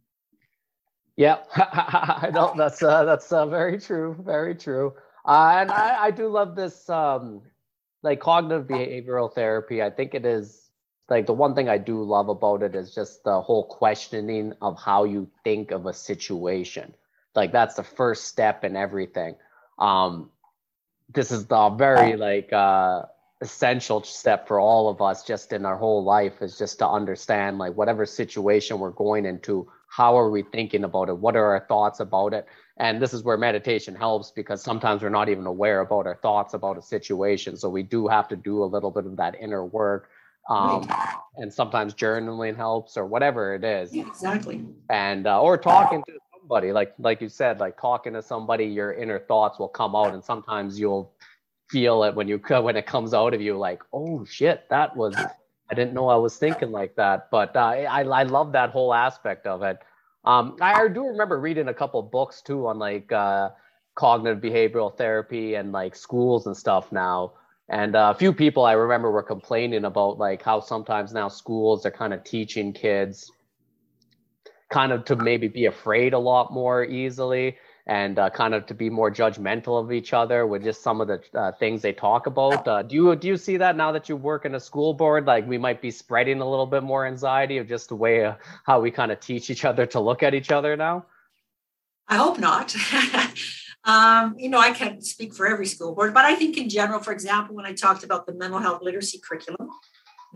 [1.16, 4.95] Yeah, I know that's uh, that's uh, very true, very true.
[5.24, 7.43] Uh, and I, I do love this, um,
[8.03, 9.82] like cognitive behavioral therapy.
[9.82, 10.70] I think it is
[11.11, 14.80] like the one thing I do love about it is just the whole questioning of
[14.80, 16.95] how you think of a situation.
[17.34, 19.34] Like that's the first step in everything.
[19.78, 20.30] Um,
[21.12, 23.03] this is the very like uh,
[23.43, 27.57] essential step for all of us just in our whole life is just to understand
[27.59, 31.66] like whatever situation we're going into how are we thinking about it what are our
[31.66, 35.80] thoughts about it and this is where meditation helps because sometimes we're not even aware
[35.80, 39.07] about our thoughts about a situation so we do have to do a little bit
[39.07, 40.11] of that inner work
[40.51, 40.88] um,
[41.36, 43.95] and sometimes journaling helps or whatever it is.
[43.95, 44.64] Yeah, exactly.
[44.88, 48.93] And uh, or talking to somebody, like like you said, like talking to somebody, your
[48.93, 51.12] inner thoughts will come out, and sometimes you'll
[51.71, 55.14] feel it when you when it comes out of you, like, oh shit, that was.
[55.73, 58.93] I didn't know I was thinking like that, but uh, I I love that whole
[58.93, 59.79] aspect of it.
[60.25, 63.51] Um, I, I do remember reading a couple books too on like uh,
[63.95, 67.35] cognitive behavioral therapy and like schools and stuff now.
[67.68, 71.87] And uh, a few people I remember were complaining about like how sometimes now schools
[71.87, 73.31] are kind of teaching kids
[74.71, 77.57] kind of to maybe be afraid a lot more easily
[77.91, 81.09] and uh, kind of to be more judgmental of each other with just some of
[81.09, 82.66] the uh, things they talk about.
[82.66, 85.26] Uh, do you do you see that now that you work in a school board?
[85.26, 88.34] Like we might be spreading a little bit more anxiety of just the way uh,
[88.64, 91.05] how we kind of teach each other to look at each other now.
[92.09, 92.74] I hope not.
[93.82, 97.01] Um, you know, I can't speak for every school board, but I think in general,
[97.01, 99.70] for example, when I talked about the mental health literacy curriculum,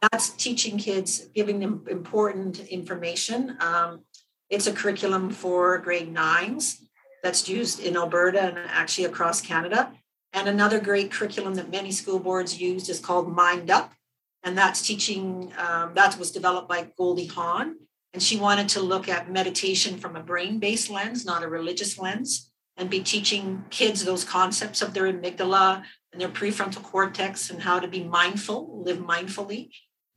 [0.00, 3.58] that's teaching kids, giving them important information.
[3.60, 4.00] Um,
[4.48, 6.84] it's a curriculum for grade nines
[7.24, 9.90] that's used in Alberta and actually across Canada.
[10.34, 13.94] And another great curriculum that many school boards use is called Mind Up.
[14.42, 17.76] And that's teaching, um, that was developed by Goldie Hawn.
[18.12, 21.98] And she wanted to look at meditation from a brain based lens, not a religious
[21.98, 27.62] lens and be teaching kids those concepts of their amygdala and their prefrontal cortex and
[27.62, 29.70] how to be mindful, live mindfully,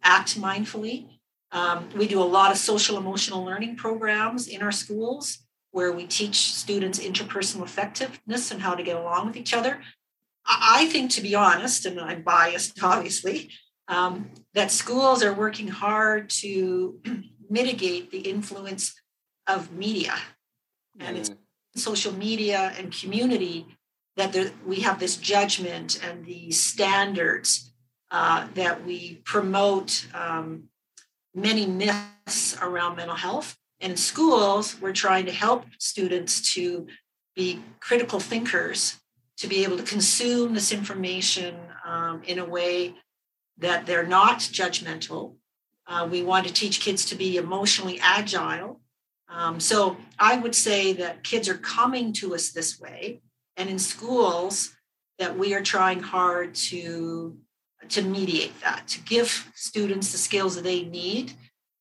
[0.03, 1.07] act mindfully.
[1.51, 5.46] Um, we do a lot of social emotional learning programs in our schools
[5.77, 9.79] where we teach students interpersonal effectiveness and how to get along with each other.
[10.43, 13.51] I think, to be honest, and I'm biased, obviously,
[13.87, 16.99] um, that schools are working hard to
[17.51, 18.99] mitigate the influence
[19.45, 20.15] of media.
[20.99, 21.19] And mm.
[21.19, 21.31] it's
[21.75, 23.67] social media and community
[24.15, 27.71] that there, we have this judgment and these standards
[28.09, 30.69] uh, that we promote um,
[31.35, 33.55] many myths around mental health.
[33.79, 36.87] In schools, we're trying to help students to
[37.35, 38.97] be critical thinkers,
[39.37, 41.55] to be able to consume this information
[41.85, 42.95] um, in a way
[43.59, 45.35] that they're not judgmental.
[45.85, 48.81] Uh, we want to teach kids to be emotionally agile
[49.29, 53.21] um, so I would say that kids are coming to us this way,
[53.57, 54.75] and in schools
[55.19, 57.37] that we are trying hard to
[57.89, 61.33] to mediate that, to give students the skills that they need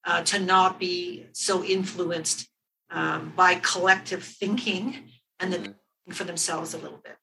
[0.06, 2.48] uh, to not be so influenced
[2.90, 4.96] um, by collective thinking
[5.40, 5.74] and then
[6.10, 7.16] for themselves a little bit.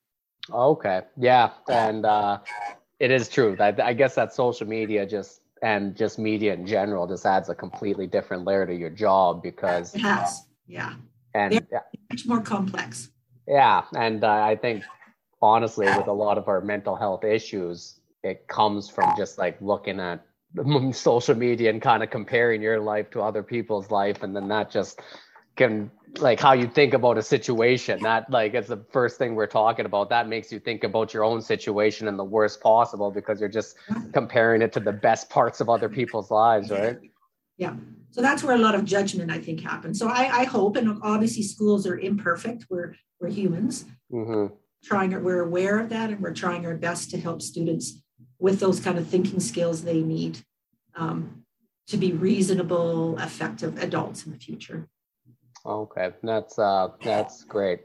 [0.52, 2.40] Okay, yeah, and uh,
[3.00, 3.56] it is true.
[3.60, 7.56] I, I guess that social media just and just media in general just adds a
[7.56, 10.94] completely different layer to your job because it has yeah
[11.34, 11.80] and yeah,
[12.12, 13.10] much more complex
[13.48, 14.84] yeah and uh, i think
[15.42, 20.00] honestly with a lot of our mental health issues it comes from just like looking
[20.00, 20.26] at
[20.92, 24.70] social media and kind of comparing your life to other people's life and then that
[24.70, 25.02] just
[25.56, 25.90] can
[26.20, 29.86] like how you think about a situation that like it's the first thing we're talking
[29.86, 30.10] about.
[30.10, 33.76] That makes you think about your own situation in the worst possible because you're just
[34.14, 36.98] comparing it to the best parts of other people's lives right?
[37.58, 37.76] Yeah.
[38.12, 39.98] So that's where a lot of judgment i think happens.
[40.00, 42.66] So i, I hope and obviously schools are imperfect.
[42.70, 43.86] We're we're humans.
[44.12, 44.54] Mm-hmm.
[44.84, 48.03] trying we're aware of that and we're trying our best to help students
[48.44, 50.40] with those kind of thinking skills they need
[50.96, 51.44] um,
[51.88, 54.88] to be reasonable effective adults in the future
[55.66, 57.82] Okay, that's uh, that's great.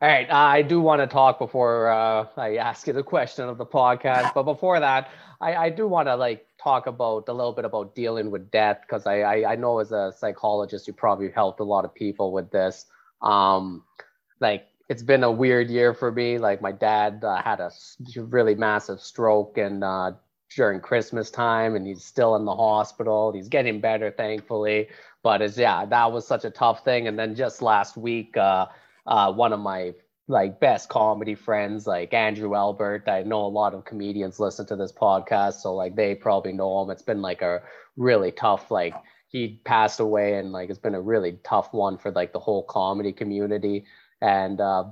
[0.00, 3.48] All right, uh, I do want to talk before uh, I ask you the question
[3.48, 7.32] of the podcast, but before that, I, I do want to like talk about a
[7.32, 10.94] little bit about dealing with death because I, I, I know as a psychologist you
[10.94, 12.86] probably helped a lot of people with this.
[13.20, 13.82] Um,
[14.40, 16.38] like it's been a weird year for me.
[16.38, 17.70] Like my dad uh, had a
[18.16, 20.12] really massive stroke and uh,
[20.54, 23.32] during Christmas time, and he's still in the hospital.
[23.32, 24.88] He's getting better, thankfully.
[25.22, 27.06] But it's yeah, that was such a tough thing.
[27.06, 28.66] And then just last week, uh,
[29.06, 29.92] uh, one of my
[30.26, 33.08] like best comedy friends, like Andrew Albert.
[33.08, 36.82] I know a lot of comedians listen to this podcast, so like they probably know
[36.82, 36.90] him.
[36.90, 37.62] It's been like a
[37.96, 38.94] really tough like
[39.28, 42.62] he passed away and like it's been a really tough one for like the whole
[42.62, 43.84] comedy community
[44.20, 44.84] and uh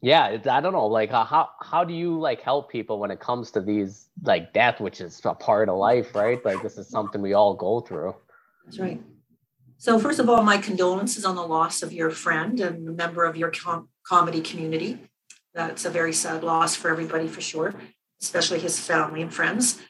[0.00, 3.50] yeah i don't know like how how do you like help people when it comes
[3.50, 7.20] to these like death which is a part of life right like this is something
[7.22, 8.14] we all go through
[8.64, 9.00] that's right
[9.84, 13.36] so, first of all, my condolences on the loss of your friend and member of
[13.36, 14.98] your com- comedy community.
[15.52, 17.74] That's a very sad loss for everybody, for sure,
[18.22, 19.80] especially his family and friends.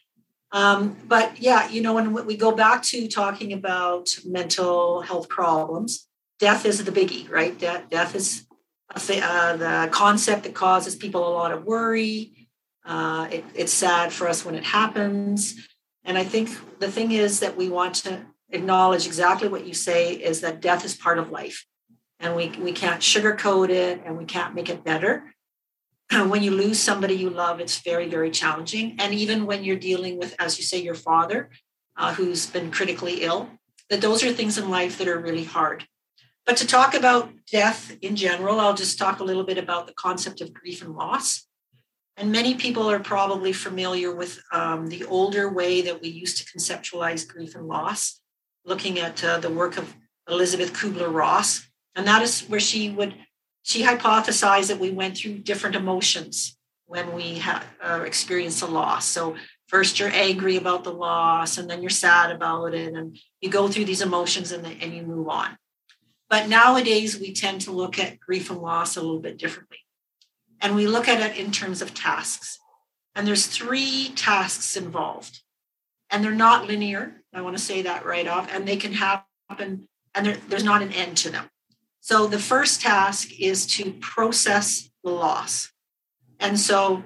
[0.51, 6.09] Um, but yeah, you know, when we go back to talking about mental health problems,
[6.41, 7.57] death is the biggie, right?
[7.57, 8.47] Death, death is
[8.95, 12.49] uh, the concept that causes people a lot of worry.
[12.85, 15.57] Uh, it, it's sad for us when it happens.
[16.05, 20.13] And I think the thing is that we want to acknowledge exactly what you say
[20.13, 21.67] is that death is part of life.
[22.21, 25.35] And we, we can't sugarcoat it and we can't make it better.
[26.29, 28.97] when you lose somebody you love, it's very, very challenging.
[28.99, 31.51] And even when you're dealing with, as you say, your father,
[31.97, 33.49] uh, who's been critically ill,
[33.91, 35.87] that those are things in life that are really hard.
[36.47, 39.95] But to talk about death in general, I'll just talk a little bit about the
[39.95, 41.47] concept of grief and loss.
[42.17, 46.45] And many people are probably familiar with um, the older way that we used to
[46.45, 48.21] conceptualize grief and loss,
[48.65, 49.97] looking at uh, the work of
[50.29, 51.67] Elisabeth Kübler-Ross.
[51.97, 53.15] And that is where she would,
[53.63, 59.07] she hypothesized that we went through different emotions when we had uh, experienced a loss.
[59.07, 59.35] So
[59.69, 63.67] first you're angry about the loss, and then you're sad about it, and you go
[63.67, 65.57] through these emotions and, and you move on.
[66.35, 69.79] But nowadays, we tend to look at grief and loss a little bit differently.
[70.61, 72.59] And we look at it in terms of tasks.
[73.15, 75.43] And there's three tasks involved.
[76.11, 77.23] And they're not linear.
[77.33, 78.53] I want to say that right off.
[78.53, 81.49] And they can happen, and there, there's not an end to them.
[82.01, 85.71] So the first task is to process the loss.
[86.41, 87.05] And so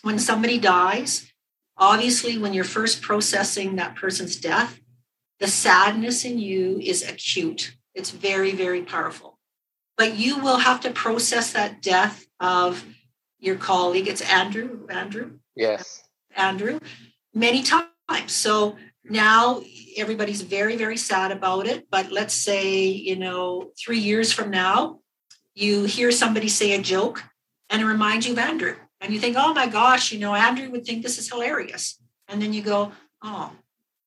[0.00, 1.30] when somebody dies,
[1.76, 4.80] obviously, when you're first processing that person's death,
[5.40, 7.75] the sadness in you is acute.
[7.96, 9.38] It's very, very powerful.
[9.96, 12.84] But you will have to process that death of
[13.40, 14.06] your colleague.
[14.06, 14.86] It's Andrew.
[14.90, 15.38] Andrew.
[15.56, 16.02] Yes.
[16.36, 16.78] Andrew,
[17.32, 17.88] many times.
[18.26, 19.62] So now
[19.96, 21.88] everybody's very, very sad about it.
[21.90, 25.00] But let's say, you know, three years from now,
[25.54, 27.24] you hear somebody say a joke
[27.70, 28.76] and it reminds you of Andrew.
[29.00, 31.98] And you think, oh my gosh, you know, Andrew would think this is hilarious.
[32.28, 32.92] And then you go,
[33.22, 33.52] oh,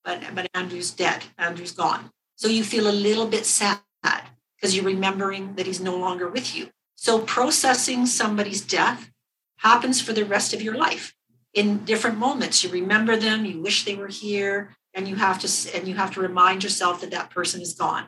[0.04, 1.24] but but Andrew's dead.
[1.38, 2.12] Andrew's gone.
[2.40, 6.56] So you feel a little bit sad because you're remembering that he's no longer with
[6.56, 6.70] you.
[6.96, 9.12] So processing somebody's death
[9.58, 11.14] happens for the rest of your life
[11.54, 12.64] in different moments.
[12.64, 16.14] You remember them, you wish they were here, and you have to and you have
[16.14, 18.06] to remind yourself that that person is gone.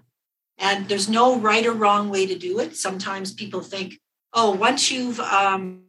[0.58, 2.78] And there's no right or wrong way to do it.
[2.78, 4.00] Sometimes people think,
[4.32, 5.82] oh, once you've um,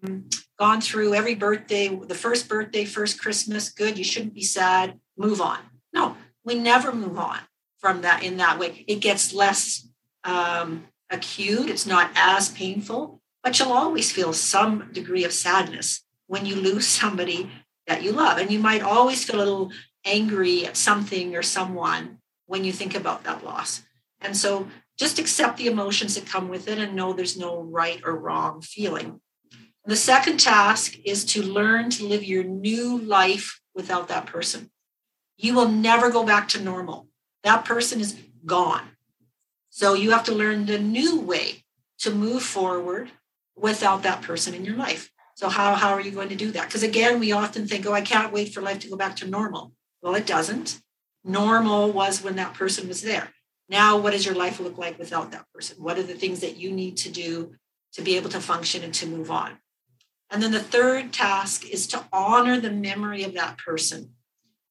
[0.59, 5.41] gone through every birthday, the first birthday, first Christmas, good, you shouldn't be sad, move
[5.41, 5.61] on.
[5.93, 7.39] No, we never move on
[7.83, 8.85] from that in that way.
[8.87, 9.87] It gets less
[10.25, 16.47] um, acute, it's not as painful, but you'll always feel some degree of sadness when
[16.47, 17.51] you lose somebody
[17.87, 18.39] that you love.
[18.39, 19.73] And you might always feel a little
[20.05, 23.83] angry at something or someone when you think about that loss.
[24.21, 28.01] And so just accept the emotions that come with it and know there's no right
[28.05, 29.21] or wrong feeling.
[29.85, 34.71] The second task is to learn to live your new life without that person.
[35.37, 37.09] You will never go back to normal.
[37.45, 38.83] That person is gone.
[39.71, 41.65] So you have to learn the new way
[42.01, 43.11] to move forward
[43.57, 45.11] without that person in your life.
[45.35, 46.67] So how, how are you going to do that?
[46.67, 49.27] Because again, we often think, oh, I can't wait for life to go back to
[49.27, 49.73] normal.
[50.03, 50.81] Well, it doesn't.
[51.25, 53.31] Normal was when that person was there.
[53.69, 55.83] Now, what does your life look like without that person?
[55.83, 57.55] What are the things that you need to do
[57.95, 59.59] to be able to function and to move on?
[60.31, 64.15] And then the third task is to honor the memory of that person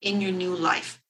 [0.01, 1.00] in your new life.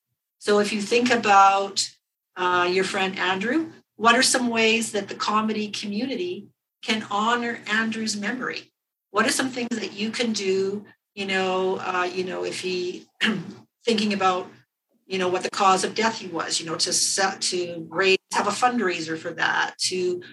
[0.42, 1.88] So if you think about
[2.36, 6.48] uh, your friend Andrew, what are some ways that the comedy community
[6.82, 8.72] can honor Andrew's memory?
[9.12, 10.84] What are some things that you can do?
[11.14, 13.06] You know, uh, you know, if he
[13.86, 14.50] thinking about,
[15.06, 18.18] you know, what the cause of death he was, you know, to set to raise
[18.34, 20.24] have a fundraiser for that, to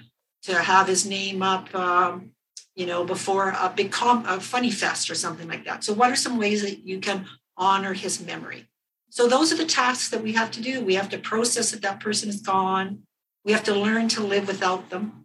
[0.44, 2.30] to have his name up, um,
[2.74, 5.84] you know, before a big com a funny fest or something like that.
[5.84, 7.26] So, what are some ways that you can
[7.58, 8.68] honor his memory?
[9.10, 10.84] So those are the tasks that we have to do.
[10.84, 13.02] We have to process that that person is gone.
[13.44, 15.24] We have to learn to live without them.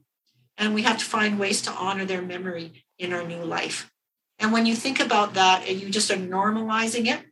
[0.57, 3.91] And we have to find ways to honor their memory in our new life.
[4.39, 7.25] And when you think about that and you just are normalizing it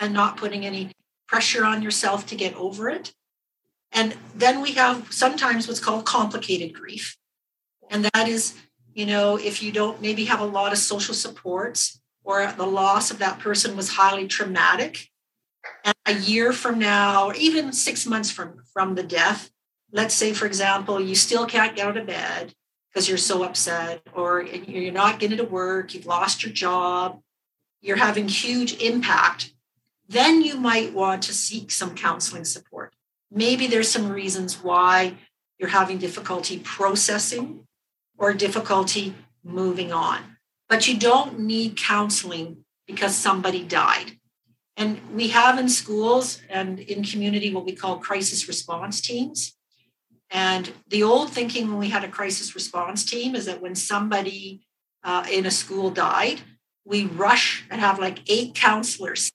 [0.00, 0.92] and not putting any
[1.26, 3.12] pressure on yourself to get over it.
[3.90, 7.16] And then we have sometimes what's called complicated grief.
[7.90, 8.54] And that is,
[8.94, 13.10] you know, if you don't maybe have a lot of social supports or the loss
[13.10, 15.08] of that person was highly traumatic,
[16.06, 19.50] a year from now, or even six months from, from the death,
[19.92, 22.54] let's say, for example, you still can't get out of bed
[22.88, 27.20] because you're so upset, or you're not getting to work, you've lost your job,
[27.80, 29.54] you're having huge impact,
[30.08, 32.94] then you might want to seek some counseling support.
[33.30, 35.14] Maybe there's some reasons why
[35.58, 37.66] you're having difficulty processing
[38.18, 40.20] or difficulty moving on.
[40.68, 44.18] But you don't need counseling because somebody died.
[44.82, 49.54] And we have in schools and in community what we call crisis response teams.
[50.28, 54.66] And the old thinking when we had a crisis response team is that when somebody
[55.04, 56.40] uh, in a school died,
[56.84, 59.30] we rush and have like eight counselors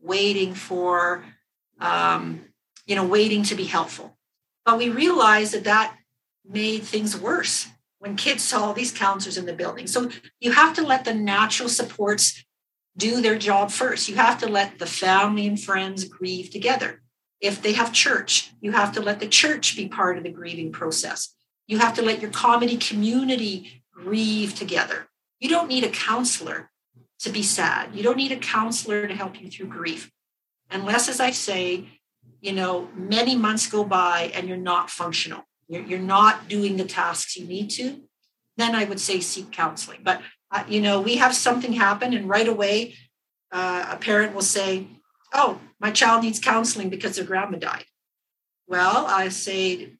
[0.00, 1.26] waiting for,
[1.78, 2.46] um,
[2.86, 4.16] you know, waiting to be helpful.
[4.64, 5.94] But we realized that that
[6.48, 9.86] made things worse when kids saw these counselors in the building.
[9.86, 10.10] So
[10.40, 12.42] you have to let the natural supports
[12.96, 14.08] do their job first.
[14.08, 17.02] You have to let the family and friends grieve together.
[17.40, 20.72] If they have church, you have to let the church be part of the grieving
[20.72, 21.34] process.
[21.66, 25.08] You have to let your comedy community grieve together.
[25.40, 26.70] You don't need a counselor
[27.20, 27.94] to be sad.
[27.94, 30.10] You don't need a counselor to help you through grief.
[30.70, 31.88] Unless, as I say,
[32.40, 36.84] you know, many months go by and you're not functional, you're, you're not doing the
[36.84, 38.02] tasks you need to,
[38.56, 40.00] then I would say seek counseling.
[40.02, 40.22] But,
[40.54, 42.94] uh, you know, we have something happen and right away,
[43.50, 44.86] uh, a parent will say,
[45.32, 47.84] Oh, my child needs counseling because their grandma died.
[48.68, 49.94] Well, I say,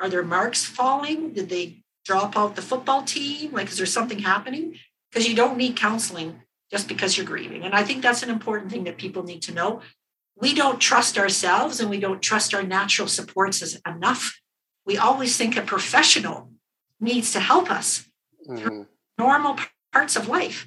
[0.00, 1.34] Are their marks falling?
[1.34, 3.52] Did they drop out the football team?
[3.52, 4.76] Like, is there something happening?
[5.10, 6.40] Because you don't need counseling
[6.70, 7.64] just because you're grieving.
[7.64, 9.82] And I think that's an important thing that people need to know.
[10.34, 14.40] We don't trust ourselves and we don't trust our natural supports as enough.
[14.86, 16.50] We always think a professional
[17.00, 18.08] needs to help us
[18.48, 18.58] mm.
[18.58, 18.86] through
[19.18, 19.58] normal
[19.92, 20.66] parts of life.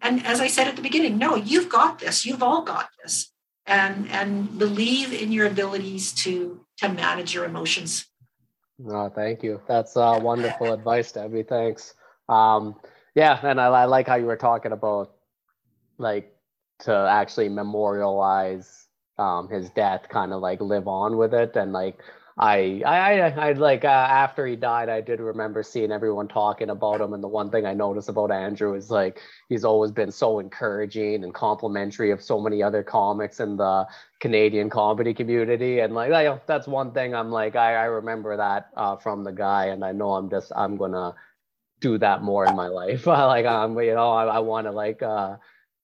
[0.00, 2.24] And as I said at the beginning, no, you've got this.
[2.24, 3.32] You've all got this.
[3.66, 8.06] And and believe in your abilities to to manage your emotions.
[8.86, 9.60] Oh, thank you.
[9.68, 11.42] That's uh, wonderful advice, Debbie.
[11.42, 11.94] Thanks.
[12.28, 12.76] Um,
[13.14, 15.16] yeah, and I, I like how you were talking about
[15.98, 16.32] like
[16.80, 18.86] to actually memorialize
[19.18, 21.98] um, his death, kind of like live on with it, and like
[22.40, 27.00] I, I, I, like uh, after he died, I did remember seeing everyone talking about
[27.00, 30.38] him, and the one thing I noticed about Andrew is like he's always been so
[30.38, 33.86] encouraging and complimentary of so many other comics in the
[34.20, 38.68] Canadian comedy community, and like I, that's one thing I'm like I, I remember that
[38.76, 41.14] uh, from the guy, and I know I'm just I'm gonna
[41.80, 43.06] do that more in my life.
[43.08, 45.02] like I'm, you know, I, I want to like.
[45.02, 45.36] uh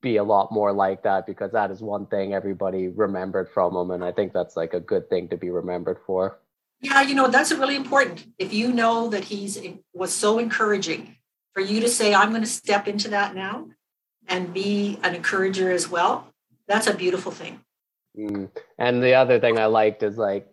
[0.02, 3.90] be a lot more like that because that is one thing everybody remembered from him
[3.90, 6.40] and i think that's like a good thing to be remembered for
[6.85, 9.59] yeah you know that's really important if you know that he's
[9.93, 11.16] was so encouraging
[11.53, 13.66] for you to say i'm going to step into that now
[14.28, 16.28] and be an encourager as well
[16.68, 17.61] that's a beautiful thing
[18.18, 18.49] mm.
[18.78, 20.49] and the other thing i liked is like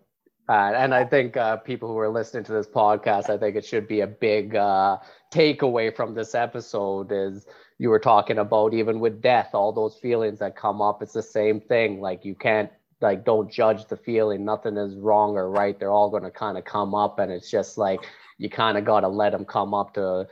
[0.50, 3.64] uh, and I think uh, people who are listening to this podcast, I think it
[3.64, 4.98] should be a big uh,
[5.32, 7.46] takeaway from this episode is
[7.82, 11.24] you were talking about even with death all those feelings that come up it's the
[11.24, 12.70] same thing like you can't
[13.02, 14.46] like don't judge the feeling.
[14.46, 15.80] Nothing is wrong or right.
[15.80, 18.00] They're all going to kind of come up and it's just like
[18.38, 20.28] you kind of got to let them come up to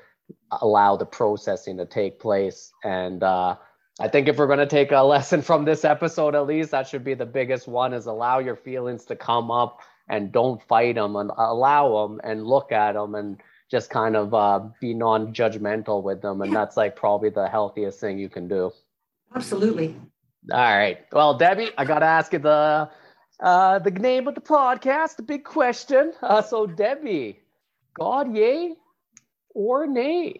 [0.62, 2.72] allow the processing to take place.
[2.84, 3.56] And uh
[4.02, 6.88] I think if we're going to take a lesson from this episode, at least that
[6.88, 10.96] should be the biggest one is allow your feelings to come up and don't fight
[10.96, 16.02] them and allow them and look at them and just kind of uh, be non-judgmental
[16.02, 18.72] with them and that's like probably the healthiest thing you can do.
[19.36, 19.96] Absolutely
[20.52, 21.00] all right.
[21.12, 22.90] Well debbie i gotta ask you the
[23.42, 26.14] uh, the name of the podcast the big question.
[26.22, 27.40] Uh, so debbie
[27.94, 28.76] god yay
[29.54, 30.36] or nay?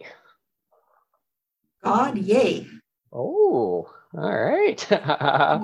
[1.82, 2.66] God yay.
[3.12, 4.92] Oh all right.
[4.92, 5.62] All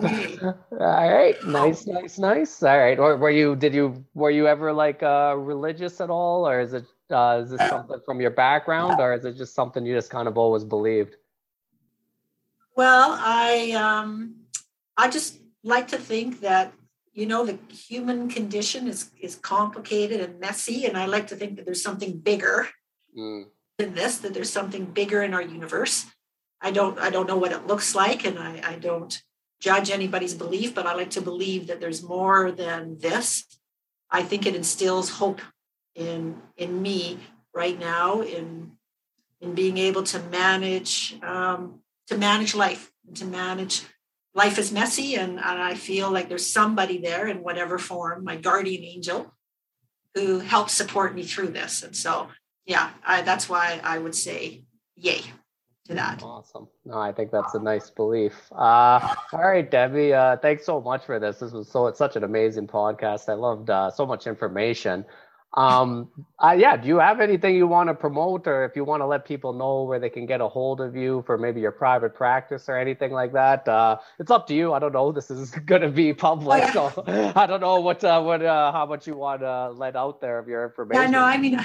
[0.80, 1.34] right.
[1.44, 2.62] Nice nice nice.
[2.62, 2.96] All right.
[2.96, 6.46] Or were you did you were you ever like uh religious at all?
[6.46, 9.84] Or is it uh, is this something from your background, or is it just something
[9.84, 11.16] you just kind of always believed?
[12.76, 14.34] Well, I um,
[14.96, 16.74] I just like to think that
[17.14, 21.56] you know the human condition is is complicated and messy, and I like to think
[21.56, 22.68] that there's something bigger
[23.16, 23.46] mm.
[23.78, 24.18] than this.
[24.18, 26.04] That there's something bigger in our universe.
[26.60, 29.22] I don't I don't know what it looks like, and I, I don't
[29.58, 33.46] judge anybody's belief, but I like to believe that there's more than this.
[34.10, 35.40] I think it instills hope
[35.94, 37.20] in in me
[37.54, 38.72] right now in
[39.40, 43.82] in being able to manage um, to manage life to manage
[44.34, 48.36] life is messy and, and i feel like there's somebody there in whatever form my
[48.36, 49.32] guardian angel
[50.16, 51.82] who helps support me through this.
[51.82, 52.28] And so
[52.64, 54.64] yeah I, that's why i would say
[54.96, 55.20] yay
[55.86, 56.20] to that.
[56.22, 56.66] Awesome.
[56.84, 58.32] No i think that's a nice belief.
[58.50, 61.38] Uh, all right debbie uh, thanks so much for this.
[61.38, 63.28] This was so it's such an amazing podcast.
[63.28, 65.04] I loved uh, so much information
[65.54, 69.00] um, uh, yeah, do you have anything you want to promote or if you want
[69.00, 71.72] to let people know where they can get a hold of you for maybe your
[71.72, 73.66] private practice or anything like that?
[73.66, 74.74] Uh, it's up to you.
[74.74, 75.06] I don't know.
[75.16, 77.04] This is going to be public, oh, so
[77.36, 80.38] I don't know what, uh, what, uh, how much you want to let out there
[80.38, 81.02] of your information.
[81.02, 81.58] Yeah, no, I mean,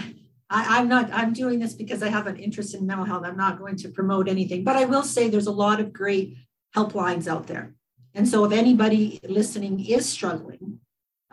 [0.49, 3.23] I, I'm not, I'm doing this because I have an interest in mental health.
[3.25, 6.37] I'm not going to promote anything, but I will say there's a lot of great
[6.75, 7.73] helplines out there.
[8.13, 10.79] And so if anybody listening is struggling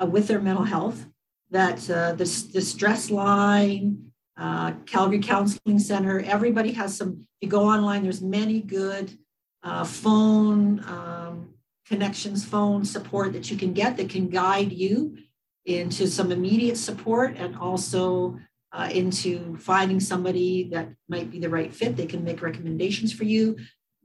[0.03, 1.07] uh, with their mental health,
[1.51, 7.65] that uh, the, the stress line, uh, Calgary Counseling Center, everybody has some, you go
[7.65, 9.17] online, there's many good
[9.63, 11.49] uh, phone, um,
[11.87, 15.17] connections, phone support that you can get that can guide you
[15.65, 18.39] into some immediate support and also
[18.73, 21.97] uh, into finding somebody that might be the right fit.
[21.97, 23.57] They can make recommendations for you.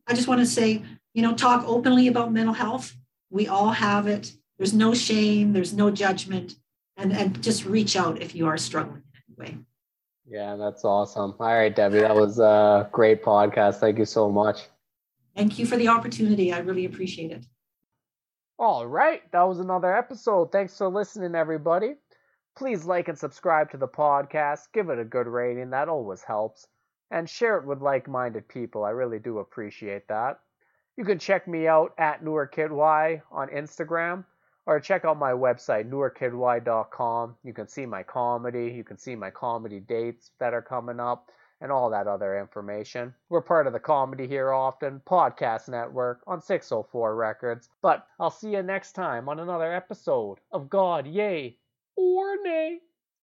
[0.08, 0.84] I just want to say,
[1.14, 2.96] you know, talk openly about mental health.
[3.30, 4.34] We all have it.
[4.58, 6.56] There's no shame, there's no judgment,
[6.98, 9.58] and, and just reach out if you are struggling in any way.
[10.26, 11.36] Yeah, that's awesome.
[11.40, 13.76] All right, Debbie, that was a great podcast.
[13.76, 14.62] Thank you so much.
[15.36, 16.54] Thank you for the opportunity.
[16.54, 17.46] I really appreciate it.
[18.60, 20.52] All right, that was another episode.
[20.52, 21.96] Thanks for listening, everybody.
[22.56, 24.68] Please like and subscribe to the podcast.
[24.74, 26.68] Give it a good rating, that always helps.
[27.10, 28.84] And share it with like minded people.
[28.86, 30.40] I really do appreciate that.
[30.98, 34.24] You can check me out at NoorKidwai on Instagram
[34.66, 37.36] or check out my website, noorkidwai.com.
[37.44, 41.30] You can see my comedy, you can see my comedy dates that are coming up,
[41.64, 43.14] and all that other information.
[43.30, 47.70] We're part of the Comedy Here Often podcast network on 604 Records.
[47.82, 51.58] But I'll see you next time on another episode of God, Yay
[51.96, 52.80] or Nay.